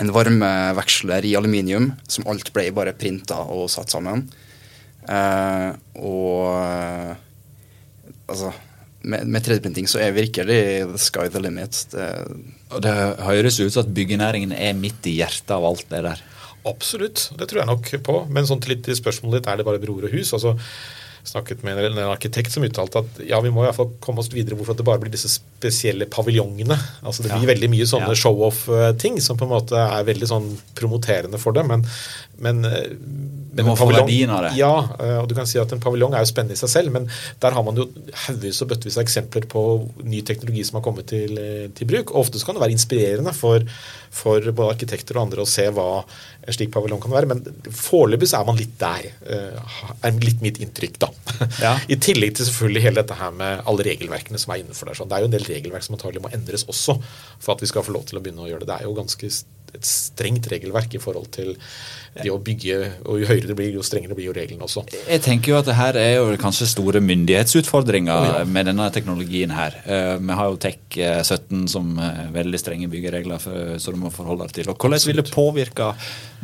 en 0.00 0.12
varmeveksler 0.14 1.26
i 1.28 1.34
aluminium, 1.36 1.92
som 2.08 2.26
alt 2.30 2.52
ble 2.54 2.70
bare 2.74 2.94
printa 2.96 3.42
og 3.52 3.68
satt 3.72 3.92
sammen. 3.92 4.24
Eh, 5.02 5.68
og 5.98 7.16
altså 8.30 8.52
med, 9.02 9.26
med 9.26 9.42
3D-printing 9.42 9.88
så 9.90 9.98
er 9.98 10.14
virkelig 10.14 10.60
the 10.92 11.00
sky 11.00 11.26
the 11.32 11.42
limit. 11.42 11.80
Det, 11.92 12.08
det 12.84 12.94
høres 13.26 13.58
ut 13.60 13.72
som 13.74 13.82
at 13.82 13.94
byggenæringen 13.94 14.54
er 14.54 14.78
midt 14.78 15.10
i 15.10 15.18
hjertet 15.18 15.50
av 15.56 15.66
alt 15.66 15.88
det 15.90 16.04
der. 16.06 16.22
Absolutt, 16.68 17.30
det 17.38 17.48
tror 17.50 17.62
jeg 17.62 17.70
nok 17.70 17.88
på. 18.06 18.18
Men 18.30 18.46
sånn 18.46 18.62
til 18.62 18.76
litt 18.76 18.90
i 18.90 18.98
spørsmålet 18.98 19.40
ditt, 19.40 19.50
er 19.50 19.60
det 19.60 19.66
bare 19.66 19.82
broer 19.82 20.08
og 20.08 20.14
hus? 20.14 20.32
altså 20.36 20.56
snakket 21.24 21.62
med 21.62 21.78
en, 21.84 21.98
arkitekt 22.10 22.52
som 22.52 22.64
uttalte 22.66 23.02
at 23.04 23.20
ja, 23.26 23.38
vi 23.44 23.50
må 23.54 23.62
i 23.62 23.68
hvert 23.68 23.78
fall 23.78 23.92
komme 24.02 24.22
oss 24.22 24.30
videre 24.32 24.56
hvorfor 24.58 24.74
det 24.78 24.86
bare 24.86 25.02
blir 25.04 25.12
disse 25.14 25.30
spesielle 25.30 26.08
paviljongene. 26.10 26.76
Altså 27.06 27.22
Det 27.22 27.30
blir 27.30 27.46
ja. 27.46 27.50
veldig 27.52 27.70
mye 27.70 27.86
sånne 27.86 28.10
ja. 28.10 28.18
show-off-ting 28.18 29.20
som 29.22 29.38
på 29.38 29.46
en 29.46 29.52
måte 29.54 29.78
er 29.78 30.08
veldig 30.08 30.28
sånn 30.28 30.48
promoterende 30.78 31.38
for 31.38 31.54
det. 31.54 31.62
Men, 31.68 31.86
men, 32.42 32.64
Du 33.54 33.62
må 33.66 33.76
få 33.78 33.86
verdien 33.92 34.32
av 34.34 34.48
det. 34.48 34.52
Ja, 34.58 34.72
eh, 34.98 35.20
og 35.20 35.30
du 35.30 35.36
kan 35.38 35.46
si 35.46 35.60
at 35.62 35.72
en 35.74 35.82
paviljong 35.82 36.16
er 36.16 36.26
jo 36.26 36.32
spennende 36.32 36.58
i 36.58 36.62
seg 36.62 36.74
selv, 36.74 36.94
men 36.96 37.06
der 37.44 37.54
har 37.54 37.66
man 37.66 37.78
jo 37.78 37.86
haugevis 38.26 38.62
og 38.64 38.72
bøttevis 38.74 38.98
av 38.98 39.06
eksempler 39.06 39.46
på 39.52 39.64
ny 40.02 40.24
teknologi 40.26 40.66
som 40.66 40.80
har 40.80 40.86
kommet 40.88 41.10
til, 41.12 41.38
eh, 41.38 41.68
til 41.78 41.90
bruk. 41.92 42.10
Og 42.10 42.26
ofte 42.26 42.42
kan 42.42 42.58
det 42.58 42.66
være 42.66 42.74
inspirerende 42.74 43.36
for, 43.36 43.62
for 44.10 44.50
både 44.50 44.74
arkitekter 44.74 45.20
og 45.20 45.28
andre 45.28 45.46
å 45.46 45.50
se 45.54 45.70
hva 45.70 45.90
en 46.02 46.56
slik 46.58 46.74
paviljong 46.74 47.02
kan 47.02 47.14
være. 47.14 47.30
Men 47.30 47.44
foreløpig 47.70 48.32
så 48.32 48.42
er 48.42 48.48
man 48.50 48.58
litt 48.58 48.74
der. 48.80 49.12
Eh, 49.22 49.82
er 50.02 50.22
litt 50.26 50.42
mitt 50.42 50.58
inntrykk, 50.62 50.98
da. 51.06 51.11
Ja. 51.62 51.74
I 51.90 51.98
tillegg 52.02 52.36
til 52.36 52.48
selvfølgelig 52.48 52.84
hele 52.84 53.02
dette 53.02 53.16
her 53.18 53.32
med 53.36 53.64
alle 53.68 53.86
regelverkene 53.86 54.40
som 54.40 54.54
er 54.54 54.62
innenfor 54.62 54.88
der. 54.88 54.98
Så 54.98 55.06
det 55.08 55.16
er 55.16 55.24
jo 55.24 55.30
en 55.30 55.34
del 55.34 55.48
regelverk 55.48 55.86
som 55.86 55.96
antagelig 55.96 56.24
må 56.24 56.32
endres 56.34 56.66
også 56.70 56.96
for 57.02 57.54
at 57.54 57.64
vi 57.64 57.70
skal 57.70 57.86
få 57.86 57.94
lov 57.94 58.06
til 58.08 58.18
å 58.18 58.24
begynne 58.24 58.44
å 58.46 58.50
gjøre 58.50 58.64
det. 58.64 58.70
Det 58.72 58.78
er 58.80 58.88
jo 58.88 58.96
ganske 58.96 59.32
et 59.72 59.88
strengt 59.88 60.46
regelverk 60.52 60.92
i 60.96 61.00
forhold 61.00 61.30
til 61.32 61.54
det 62.18 62.28
å 62.28 62.38
bygge. 62.44 62.78
Og 63.08 63.22
jo 63.22 63.28
høyere 63.30 63.48
det 63.48 63.56
blir, 63.56 63.70
jo 63.72 63.84
strengere 63.86 64.16
blir 64.18 64.28
jo 64.28 64.34
reglene 64.36 64.66
også. 64.66 64.84
Jeg 65.08 65.22
tenker 65.24 65.54
jo 65.54 65.58
at 65.62 65.68
det 65.68 65.76
her 65.78 65.98
er 66.00 66.10
jo 66.18 66.36
kanskje 66.40 66.68
store 66.74 67.00
myndighetsutfordringer 67.04 68.12
oh, 68.12 68.28
ja. 68.28 68.42
med 68.44 68.68
denne 68.68 68.88
teknologien 68.92 69.54
her. 69.56 69.78
Uh, 69.86 70.16
vi 70.20 70.38
har 70.38 70.50
jo 70.50 70.60
TEK 70.66 70.98
17 71.24 71.66
som 71.72 71.94
er 72.04 72.32
veldig 72.34 72.60
strenge 72.60 72.90
byggeregler 72.92 73.40
for, 73.42 73.76
som 73.82 73.96
du 73.96 74.02
må 74.04 74.12
forholde 74.12 74.48
deg 74.48 74.60
til. 74.60 74.72
Og 74.72 74.76
hvordan 74.76 75.06
vil 75.08 75.22
det 75.22 75.30
påvirke 75.32 75.92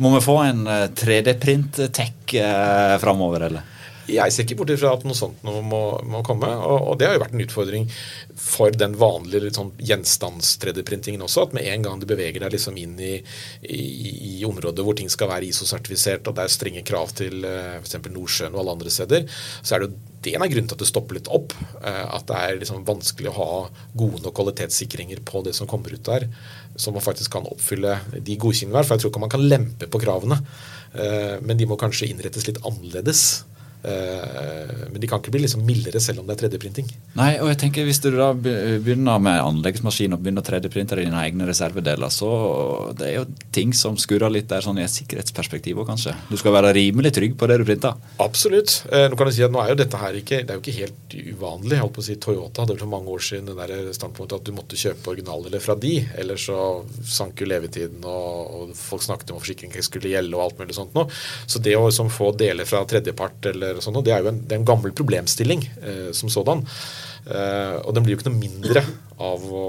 Må 0.00 0.14
vi 0.14 0.24
få 0.24 0.38
en 0.46 0.62
3D-print-tech 0.96 2.38
uh, 2.40 2.96
framover, 3.02 3.50
eller? 3.50 3.74
Jeg 4.08 4.32
ser 4.32 4.46
ikke 4.46 4.58
bort 4.60 4.72
ifra 4.72 4.94
at 4.96 5.04
noe 5.06 5.16
sånt 5.16 5.42
noe 5.46 5.60
må, 5.64 5.82
må 6.08 6.22
komme. 6.26 6.48
Og, 6.48 6.78
og, 6.92 6.98
det 7.00 7.08
har 7.08 7.16
jo 7.16 7.22
vært 7.22 7.36
en 7.36 7.44
utfordring 7.44 7.88
for 8.38 8.74
den 8.74 8.96
vanlige 8.98 9.52
sånn 9.56 9.72
gjenstands-3D-printingen 9.90 11.24
også. 11.26 11.48
At 11.48 11.56
med 11.56 11.68
en 11.68 11.86
gang 11.86 12.00
du 12.00 12.08
beveger 12.08 12.44
deg 12.44 12.54
liksom 12.54 12.78
inn 12.80 12.96
i, 13.00 13.14
i, 13.68 13.82
i 14.38 14.44
områder 14.48 14.86
hvor 14.86 14.96
ting 14.98 15.10
skal 15.12 15.30
være 15.32 15.48
ISO-sertifisert, 15.50 16.28
og 16.28 16.38
det 16.38 16.46
er 16.46 16.54
strenge 16.54 16.84
krav 16.88 17.12
til 17.18 17.44
eh, 17.48 17.78
f.eks. 17.82 17.98
Nordsjøen 18.08 18.54
og 18.54 18.62
alle 18.62 18.78
andre 18.78 18.92
steder, 18.92 19.26
så 19.62 19.76
er 19.76 19.84
det 19.84 19.90
jo 19.90 20.16
det 20.24 20.34
en 20.34 20.42
av 20.42 20.50
grunnen 20.50 20.68
til 20.70 20.76
at 20.78 20.82
det 20.82 20.88
stopper 20.90 21.18
litt 21.18 21.30
opp. 21.30 21.54
Uh, 21.78 22.06
at 22.16 22.26
det 22.28 22.38
er 22.38 22.58
liksom 22.62 22.86
vanskelig 22.88 23.30
å 23.30 23.36
ha 23.36 23.52
gode 23.98 24.22
nok 24.24 24.34
kvalitetssikringer 24.38 25.22
på 25.26 25.42
det 25.46 25.54
som 25.56 25.70
kommer 25.70 25.94
ut 25.94 26.04
der, 26.08 26.26
som 26.78 26.96
man 26.96 27.04
faktisk 27.04 27.36
kan 27.36 27.46
oppfylle 27.48 27.98
de 28.16 28.38
godkjenningene. 28.40 28.84
For 28.84 28.96
jeg 28.96 29.04
tror 29.04 29.14
ikke 29.14 29.24
man 29.26 29.34
kan 29.34 29.46
lempe 29.46 29.90
på 29.90 30.02
kravene, 30.02 30.40
uh, 30.40 31.36
men 31.44 31.60
de 31.60 31.68
må 31.70 31.78
kanskje 31.80 32.10
innrettes 32.10 32.48
litt 32.50 32.60
annerledes. 32.64 33.24
Eh, 33.82 34.88
men 34.90 35.00
de 35.00 35.06
kan 35.06 35.20
ikke 35.22 35.30
bli 35.34 35.44
liksom 35.44 35.62
mildere 35.66 36.00
selv 36.02 36.22
om 36.22 36.28
det 36.28 36.34
er 36.34 36.48
3D-printing. 36.48 36.88
Nei, 37.18 37.30
og 37.38 37.50
jeg 37.52 37.60
tenker 37.62 37.86
Hvis 37.86 38.00
du 38.02 38.10
da 38.10 38.32
begynner 38.34 39.20
med 39.22 39.38
anleggsmaskin 39.38 40.16
og 40.16 40.22
begynner 40.22 40.42
å 40.42 40.48
3D-printe 40.48 40.98
dine 40.98 41.20
egne 41.22 41.46
reservedeler, 41.48 42.10
så 42.12 42.30
det 42.98 43.06
er 43.06 43.14
jo 43.20 43.26
ting 43.54 43.74
som 43.76 43.98
skurrer 44.00 44.32
litt 44.34 44.48
der 44.50 44.64
sånn 44.64 44.80
i 44.80 44.84
et 44.86 44.94
sikkerhetsperspektiv 44.94 45.78
òg, 45.78 45.88
kanskje. 45.92 46.16
Du 46.30 46.36
skal 46.40 46.56
være 46.56 46.74
rimelig 46.76 47.14
trygg 47.16 47.36
på 47.38 47.48
det 47.50 47.60
du 47.60 47.66
printer. 47.68 47.94
Absolutt. 48.22 48.80
Eh, 48.90 49.06
nå 49.10 49.18
kan 49.18 49.30
du 49.30 49.34
si 49.36 49.46
at 49.46 49.54
nå 49.54 49.62
er 49.62 49.72
jo 49.72 49.78
dette 49.82 50.02
her 50.02 50.18
ikke 50.18 50.42
det 50.42 50.54
er 50.54 50.58
jo 50.58 50.64
ikke 50.64 50.76
helt 50.80 51.16
uvanlig. 51.34 51.76
Jeg 51.76 51.84
holdt 51.84 51.96
på 51.96 52.04
å 52.04 52.08
si 52.08 52.18
Toyota 52.22 52.64
hadde 52.64 52.74
vel 52.74 52.82
for 52.82 52.94
mange 52.96 53.14
år 53.14 53.24
siden 53.28 53.48
det 53.48 53.56
der 53.58 53.92
standpunktet 53.96 54.40
at 54.40 54.48
du 54.48 54.54
måtte 54.56 54.78
kjøpe 54.78 55.12
originaldeler 55.14 55.62
fra 55.62 55.76
de, 55.78 55.94
ellers 56.18 56.48
så 56.48 56.58
sank 57.06 57.42
jo 57.42 57.48
levetiden, 57.50 58.02
og, 58.08 58.52
og 58.58 58.74
folk 58.78 59.04
snakket 59.04 59.32
om 59.32 59.38
at 59.38 59.44
forsikring 59.44 59.74
skulle 59.84 60.12
gjelde 60.12 60.36
og 60.38 60.44
alt 60.46 60.62
mulig 60.62 60.76
sånt 60.76 60.94
noe. 60.96 61.06
Så 61.46 61.62
det 61.62 61.76
å 61.78 61.86
liksom, 61.86 62.10
få 62.12 62.32
deler 62.38 62.68
fra 62.68 62.84
tredjepart 62.88 63.50
eller 63.52 63.67
eller 63.70 63.84
sånt, 63.84 63.98
og 64.00 64.06
Det 64.06 64.14
er 64.14 64.24
jo 64.24 64.32
en, 64.32 64.40
er 64.48 64.58
en 64.58 64.68
gammel 64.68 64.94
problemstilling 64.96 65.64
eh, 65.82 66.08
som 66.16 66.32
sådan. 66.32 66.64
Eh, 67.28 67.76
og 67.82 67.94
den 67.94 68.06
blir 68.06 68.14
jo 68.14 68.20
ikke 68.20 68.30
noe 68.30 68.40
mindre 68.40 68.84
av 69.18 69.42
å, 69.44 69.64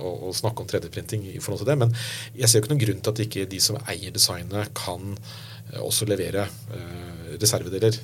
å, 0.00 0.12
å 0.28 0.36
snakke 0.36 0.62
om 0.62 0.70
3D-printing 0.70 1.26
i 1.34 1.40
forhold 1.42 1.64
til 1.64 1.72
det. 1.72 1.78
Men 1.82 1.96
jeg 2.36 2.48
ser 2.48 2.60
jo 2.60 2.64
ikke 2.64 2.74
noen 2.74 2.84
grunn 2.84 3.02
til 3.02 3.14
at 3.14 3.24
ikke 3.26 3.50
de 3.50 3.60
som 3.62 3.80
eier 3.84 4.14
designet, 4.14 4.72
kan 4.76 5.12
eh, 5.16 5.82
også 5.82 6.08
levere 6.08 6.46
eh, 6.46 7.36
reservedeler, 7.42 8.00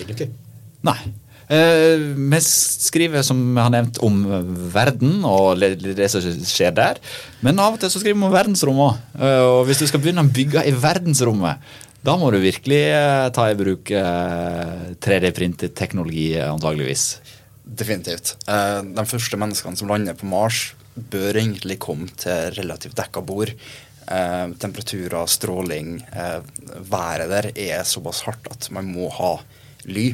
egentlig. 0.00 0.32
Nei. 0.86 0.98
Eh, 1.46 2.00
vi 2.16 2.38
skriver 2.42 3.22
som 3.22 3.38
vi 3.38 3.62
har 3.62 3.70
nevnt 3.70 4.00
om 4.02 4.16
verden 4.74 5.20
og 5.28 5.62
det 5.62 6.08
som 6.10 6.24
skjer 6.24 6.74
der. 6.74 6.98
Men 7.44 7.60
av 7.62 7.76
og 7.76 7.82
til 7.82 7.92
så 7.92 8.02
skriver 8.02 8.18
vi 8.18 8.26
om 8.26 8.34
verdensrommet 8.34 8.86
òg. 8.88 9.20
Eh, 9.20 9.42
og 9.46 9.60
hvis 9.68 9.82
du 9.82 9.86
skal 9.86 10.02
begynne 10.02 10.26
å 10.26 10.32
bygge 10.32 10.66
i 10.66 10.74
verdensrommet, 10.74 11.62
Da 12.06 12.14
må 12.14 12.28
du 12.30 12.36
virkelig 12.38 12.84
eh, 12.94 13.28
ta 13.34 13.48
i 13.50 13.56
bruk 13.58 13.90
eh, 13.90 14.90
3D-printet 15.02 15.74
teknologi, 15.74 16.28
eh, 16.38 16.46
antageligvis. 16.46 17.16
Definitivt. 17.66 18.36
Eh, 18.46 18.78
de 18.94 19.04
første 19.10 19.40
menneskene 19.42 19.80
som 19.80 19.90
lander 19.90 20.14
på 20.14 20.28
Mars, 20.30 20.68
bør 20.94 21.40
egentlig 21.40 21.80
komme 21.82 22.06
til 22.14 22.54
relativt 22.60 22.94
dekka 23.00 23.24
bord. 23.26 23.50
Eh, 23.50 24.46
temperaturer, 24.62 25.26
stråling, 25.26 25.96
eh, 26.14 26.38
været 26.78 27.26
der 27.32 27.50
er 27.58 27.82
såpass 27.82 28.22
hardt 28.28 28.46
at 28.54 28.70
man 28.70 28.86
må 28.86 29.10
ha 29.18 29.34
ly. 29.90 30.12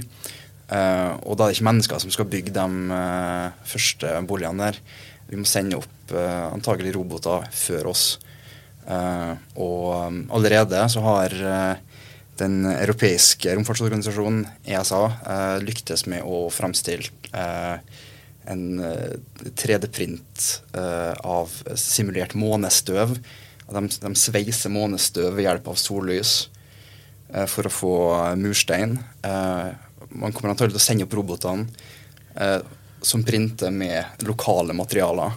Eh, 0.72 1.12
og 1.28 1.36
da 1.36 1.44
er 1.44 1.52
det 1.52 1.58
ikke 1.58 1.70
mennesker 1.74 2.00
som 2.00 2.14
skal 2.14 2.30
bygge 2.32 2.56
de 2.56 2.66
eh, 3.02 3.62
første 3.68 4.16
boligene 4.24 4.70
der. 4.70 4.80
Vi 5.28 5.36
må 5.36 5.44
sende 5.44 5.76
opp 5.76 6.16
eh, 6.16 6.44
antagelig 6.48 6.96
roboter 6.96 7.44
før 7.52 7.92
oss. 7.92 8.14
Eh, 8.82 9.32
og 9.62 10.08
um, 10.08 10.22
allerede 10.34 10.80
så 10.90 11.02
har 11.04 11.34
eh, 11.36 11.82
den 12.40 12.64
europeiske 12.66 13.54
romfartsorganisasjonen, 13.56 14.46
ESA, 14.64 15.02
eh, 15.34 15.58
lyktes 15.62 16.06
med 16.10 16.24
å 16.26 16.46
fremstille 16.52 17.12
eh, 17.30 17.76
en 18.50 18.64
eh, 18.82 19.14
3D-print 19.62 20.48
eh, 20.74 21.12
av 21.22 21.52
simulert 21.78 22.34
månestøv. 22.38 23.14
De, 23.72 23.84
de 24.02 24.12
sveiser 24.18 24.72
månestøv 24.72 25.36
ved 25.36 25.46
hjelp 25.46 25.70
av 25.72 25.78
sollys 25.80 26.34
for 27.48 27.64
å 27.64 27.70
få 27.72 27.92
murstein. 28.36 28.98
Man 29.24 30.34
kommer 30.36 30.50
antagelig 30.50 30.74
til 30.74 30.80
å 30.82 30.82
sende 30.84 31.06
opp 31.06 31.14
robotene 31.16 31.64
som 33.00 33.22
printer 33.24 33.72
med 33.72 34.26
lokale 34.28 34.76
materialer. 34.76 35.32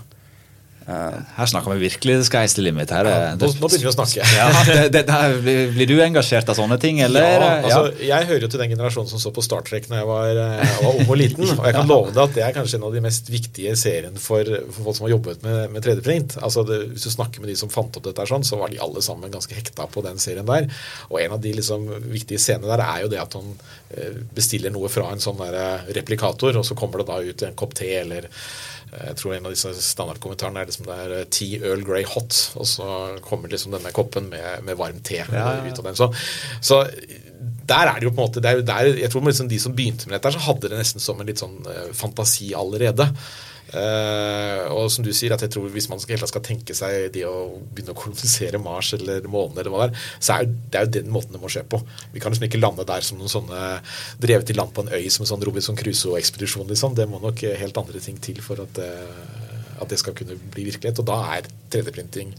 Eh, 0.86 1.14
Her 1.38 1.48
snakker 1.50 1.74
vi 1.74 1.88
virkelig 1.88 2.28
sky's 2.28 2.54
the 2.54 2.62
limit. 2.62 2.92
Her, 2.94 3.08
Ja, 3.10 3.30
nå, 3.34 3.48
nå 3.48 3.70
begynner 3.70 3.88
vi 3.88 3.90
å 3.90 3.94
snakke. 3.96 4.26
ja, 4.38 4.50
det, 4.68 4.76
det, 4.94 5.02
det, 5.10 5.56
blir, 5.74 5.88
du 5.90 5.96
engasjert 6.06 6.50
av 6.52 6.58
sånne 6.60 6.78
ting, 6.82 7.00
eller? 7.02 7.26
Ja, 7.26 7.48
altså, 7.66 8.04
Jeg 8.06 8.28
hører 8.30 8.46
jo 8.46 8.50
til 8.54 8.62
den 8.62 8.74
generasjonen 8.76 9.10
som 9.10 9.22
så 9.24 9.32
på 9.34 9.42
Star 9.46 9.66
Trek 9.66 9.88
når 9.90 10.02
jeg 10.04 10.10
var, 10.12 10.42
eh, 10.44 10.76
var 10.84 11.00
ung 11.00 11.10
og 11.10 11.18
liten. 11.18 11.48
Og 11.56 11.66
jeg 11.66 11.78
kan 11.80 11.90
love 11.94 12.14
deg 12.14 12.22
at 12.28 12.38
det 12.38 12.44
er 12.46 12.54
kanskje 12.60 12.78
en 12.78 12.86
av 12.90 12.94
de 12.94 13.02
mest 13.08 13.32
viktige 13.34 13.74
seriene 13.82 14.22
for, 14.22 14.52
for 14.70 14.90
folk 14.90 15.00
som 15.00 15.08
har 15.08 15.16
jobbet 15.16 15.48
med, 15.48 15.58
med 15.74 15.88
3D-print. 15.88 16.38
Altså 16.46 16.66
det, 16.70 16.82
Hvis 16.94 17.08
du 17.10 17.16
snakker 17.16 17.42
med 17.42 17.50
de 17.50 17.58
som 17.64 17.74
fant 17.74 17.98
opp 17.98 18.06
dette, 18.06 18.28
sånn, 18.30 18.46
så 18.46 18.62
var 18.62 18.70
de 18.74 18.82
alle 18.86 19.02
sammen 19.06 19.34
ganske 19.34 19.58
hekta 19.58 19.90
på 19.90 20.06
den 20.06 20.22
serien 20.22 20.46
der. 20.46 20.70
Og 21.10 21.18
en 21.24 21.34
av 21.40 21.42
de 21.42 21.56
liksom, 21.58 21.90
viktige 22.14 22.42
scenene 22.42 22.70
der 22.76 22.86
er 22.86 23.02
jo 23.08 23.12
det 23.16 23.24
at 23.26 23.40
han 23.40 23.52
eh, 23.90 24.22
bestiller 24.38 24.74
noe 24.76 24.92
fra 24.94 25.10
en 25.16 25.24
sånn 25.24 25.42
der 25.42 25.58
eh, 25.64 25.92
replikator, 25.98 26.62
og 26.62 26.70
så 26.70 26.78
kommer 26.78 27.02
det 27.02 27.10
da 27.10 27.20
ut 27.26 27.46
en 27.50 27.58
kopp 27.58 27.74
te 27.78 27.90
eller 28.04 28.30
eh, 28.30 29.10
jeg 29.10 29.18
tror 29.20 29.34
en 29.36 29.48
av 29.50 29.52
disse 29.52 29.72
standardkommentarene 29.84 30.62
er 30.62 30.70
liksom 30.76 30.90
det 30.92 30.98
er 31.02 31.16
eh, 31.20 31.28
tea 31.32 31.62
Earl 31.64 31.86
Grey 31.88 32.06
hot, 32.08 32.40
og 32.60 32.68
så 32.70 32.90
kommer 33.26 33.52
liksom 33.52 33.74
denne 33.76 33.94
koppen 33.96 34.30
med, 34.34 34.66
med 34.68 34.78
varm 34.80 35.00
te 35.06 35.24
ja. 35.24 35.48
ut 35.64 35.80
av 35.80 35.88
den. 35.90 35.98
Så, 35.98 36.12
så 36.62 36.84
der 37.66 37.90
er 37.90 38.00
det 38.00 38.10
jo 38.10 38.14
på 38.14 38.22
en 38.22 38.28
måte 38.28 38.44
det 38.44 38.52
er 38.52 38.62
der, 38.66 38.92
Jeg 39.00 39.12
tror 39.12 39.26
liksom 39.26 39.50
de 39.50 39.60
som 39.62 39.74
begynte 39.76 40.10
med 40.10 40.20
dette, 40.20 40.36
så 40.36 40.46
hadde 40.46 40.70
det 40.70 40.80
nesten 40.80 41.04
som 41.04 41.20
en 41.20 41.30
litt 41.30 41.42
sånn 41.42 41.60
eh, 41.72 41.92
fantasi 41.98 42.54
allerede. 42.58 43.10
Uh, 43.74 44.70
og 44.70 44.92
som 44.94 45.04
du 45.04 45.10
sier, 45.10 45.34
at 45.34 45.42
jeg 45.42 45.52
tror 45.56 45.72
hvis 45.74 45.88
man 45.90 46.00
skal, 46.00 46.22
skal 46.30 46.44
tenke 46.46 46.76
seg 46.78 47.10
det 47.16 47.24
å 47.28 47.58
begynne 47.74 47.96
å 47.96 47.98
kolonisere 47.98 48.62
Mars 48.62 48.92
eller 48.96 49.26
månen, 49.26 49.58
eller 49.58 49.74
hva 49.74 49.88
det 49.88 49.96
er, 49.98 50.04
så 50.22 50.36
er 50.36 50.46
det 50.46 50.80
er 50.80 50.86
jo 50.86 50.94
den 51.00 51.10
måten 51.12 51.34
det 51.36 51.42
må 51.42 51.50
skje 51.52 51.66
på. 51.68 51.82
Vi 52.14 52.22
kan 52.22 52.32
liksom 52.32 52.46
ikke 52.48 52.62
lande 52.62 52.86
der 52.88 53.04
som 53.04 53.20
noen 53.20 53.32
sånne 53.32 53.64
drevet 54.22 54.54
i 54.54 54.56
land 54.56 54.72
på 54.76 54.86
en 54.86 54.94
øy 54.94 55.10
som 55.10 55.26
en 55.26 55.32
sånn 55.34 55.44
Robinson 55.50 55.80
Crusoe-ekspedisjon. 55.82 56.70
Liksom. 56.70 56.96
Det 56.96 57.10
må 57.10 57.20
nok 57.24 57.42
helt 57.64 57.82
andre 57.82 58.04
ting 58.06 58.22
til 58.22 58.40
for 58.46 58.62
at, 58.64 58.80
eh, 58.86 59.45
at 59.82 59.92
det 59.92 60.00
skal 60.02 60.16
kunne 60.18 60.38
bli 60.54 60.68
virkelighet. 60.70 61.02
Og 61.02 61.08
da 61.10 61.20
er 61.36 61.50
3D-printing 61.74 62.34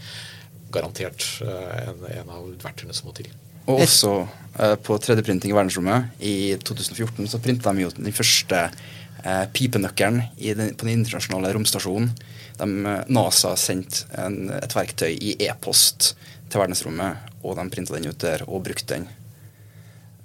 garantert 0.75 1.25
eh, 1.45 1.83
en, 1.87 2.07
en 2.21 2.33
av 2.33 2.47
verktøyene 2.63 2.97
som 2.97 3.11
må 3.11 3.17
til. 3.17 3.31
Og 3.67 3.83
også 3.83 4.13
eh, 4.23 4.77
på 4.83 4.99
3D-printing 5.03 5.53
i 5.53 5.57
verdensrommet. 5.57 6.13
I 6.23 6.37
2014 6.63 7.33
så 7.33 7.43
printa 7.43 7.75
de 7.75 7.87
jo 7.87 7.93
den 7.97 8.15
første 8.15 8.63
eh, 8.67 9.45
pipenøkkelen 9.53 10.23
på 10.39 10.87
den 10.87 10.95
internasjonale 11.01 11.53
romstasjonen. 11.57 12.13
De, 12.61 12.97
NASA 13.13 13.53
sendte 13.61 14.07
en, 14.23 14.47
et 14.57 14.77
verktøy 14.77 15.13
i 15.13 15.37
e-post 15.49 16.15
til 16.47 16.63
verdensrommet, 16.63 17.33
og 17.43 17.59
de 17.59 17.67
printa 17.73 17.97
den 17.97 18.11
ut 18.11 18.23
der 18.23 18.47
og 18.47 18.65
brukte 18.67 18.95
den. 18.95 19.09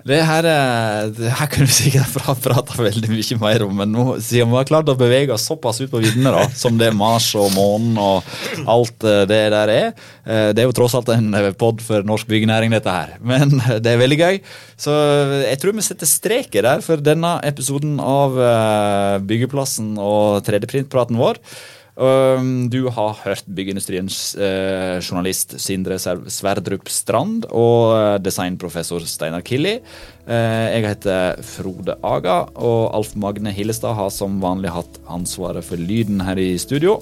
Det 0.08 0.18
her, 0.26 0.46
eh, 0.50 1.10
det 1.14 1.30
her 1.38 1.50
kunne 1.52 1.68
vi 1.70 1.76
sikkert 1.76 2.14
pra- 2.16 2.34
prata 2.42 2.78
veldig 2.80 3.10
mye 3.12 3.38
mer 3.42 3.66
om, 3.68 3.76
men 3.84 3.92
nå, 3.94 4.06
siden 4.24 4.50
vi 4.50 4.58
har 4.58 4.66
klart 4.70 4.90
å 4.90 4.96
bevege 4.98 5.36
oss 5.36 5.46
såpass 5.50 5.82
ut 5.84 5.92
på 5.92 6.02
viddene, 6.02 6.32
som 6.58 6.78
det 6.80 6.90
Mars 6.98 7.28
og 7.38 7.52
månen 7.54 8.00
og 8.02 8.66
alt 8.72 9.06
eh, 9.06 9.24
det 9.30 9.42
der 9.54 9.74
er 9.74 9.92
eh, 9.92 10.50
Det 10.56 10.64
er 10.64 10.70
jo 10.70 10.74
tross 10.78 10.96
alt 10.98 11.12
en 11.14 11.30
pod 11.60 11.84
for 11.86 12.02
norsk 12.08 12.26
byggenæring, 12.32 12.74
dette 12.74 12.90
her. 12.96 13.14
Men 13.22 13.60
det 13.84 13.94
er 13.94 14.02
veldig 14.02 14.18
gøy. 14.22 14.40
Så 14.82 14.96
jeg 15.46 15.60
tror 15.62 15.78
vi 15.78 15.86
setter 15.86 16.10
streker 16.10 16.66
der 16.66 16.82
for 16.86 16.98
denne 17.04 17.36
episoden 17.46 18.00
av 18.02 18.40
eh, 18.42 19.20
Byggeplassen 19.30 19.94
og 20.02 20.42
3D-printpraten 20.48 21.20
vår. 21.22 21.38
Du 21.96 22.88
har 22.88 23.18
hørt 23.26 23.48
byggeindustriens 23.52 24.36
eh, 24.40 25.02
journalist 25.04 25.58
Sindre 25.60 25.98
Sverdrup 26.00 26.88
Strand 26.90 27.50
og 27.52 27.92
eh, 27.98 28.16
designprofessor 28.24 29.04
Steinar 29.04 29.44
Killi. 29.44 29.74
Eh, 30.24 30.68
jeg 30.72 30.88
heter 30.88 31.44
Frode 31.44 31.98
Aga, 32.00 32.46
og 32.56 32.96
Alf 32.96 33.12
Magne 33.20 33.52
Hillestad 33.52 33.98
har 34.00 34.10
som 34.16 34.40
vanlig 34.40 34.72
hatt 34.72 35.02
ansvaret 35.12 35.68
for 35.68 35.76
lyden 35.76 36.24
her 36.24 36.40
i 36.40 36.56
studio. 36.64 37.02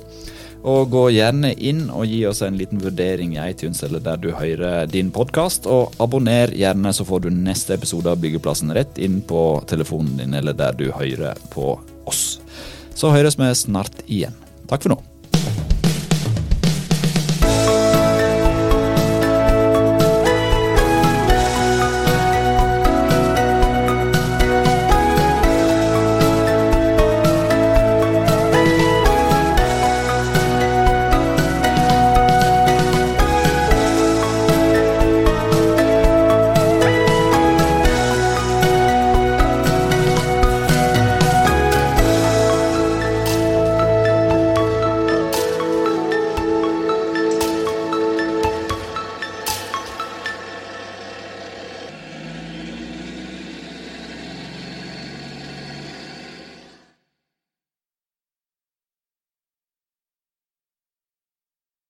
Og 0.66 0.90
gå 0.92 1.06
gjerne 1.16 1.54
inn 1.54 1.86
og 1.94 2.10
gi 2.10 2.26
oss 2.28 2.42
en 2.44 2.58
liten 2.60 2.82
vurdering 2.84 3.38
i 3.38 3.46
iTunes 3.46 3.86
eller 3.86 4.02
der 4.04 4.18
du 4.20 4.34
hører 4.34 4.90
din 4.90 5.14
podkast. 5.14 5.70
Og 5.70 5.94
abonner 6.02 6.52
gjerne, 6.52 6.92
så 6.98 7.06
får 7.08 7.28
du 7.28 7.32
neste 7.32 7.78
episode 7.78 8.10
av 8.10 8.20
Byggeplassen 8.26 8.74
rett 8.76 8.98
inn 8.98 9.22
på 9.22 9.62
telefonen 9.70 10.18
din 10.20 10.36
eller 10.42 10.58
der 10.58 10.76
du 10.76 10.90
hører 10.90 11.40
på 11.54 11.78
oss. 12.10 12.40
Så 12.98 13.14
høres 13.14 13.38
vi 13.40 13.54
snart 13.56 14.04
igjen. 14.10 14.49
Takk 14.70 14.86
for 14.86 14.94
nå. 14.94 15.09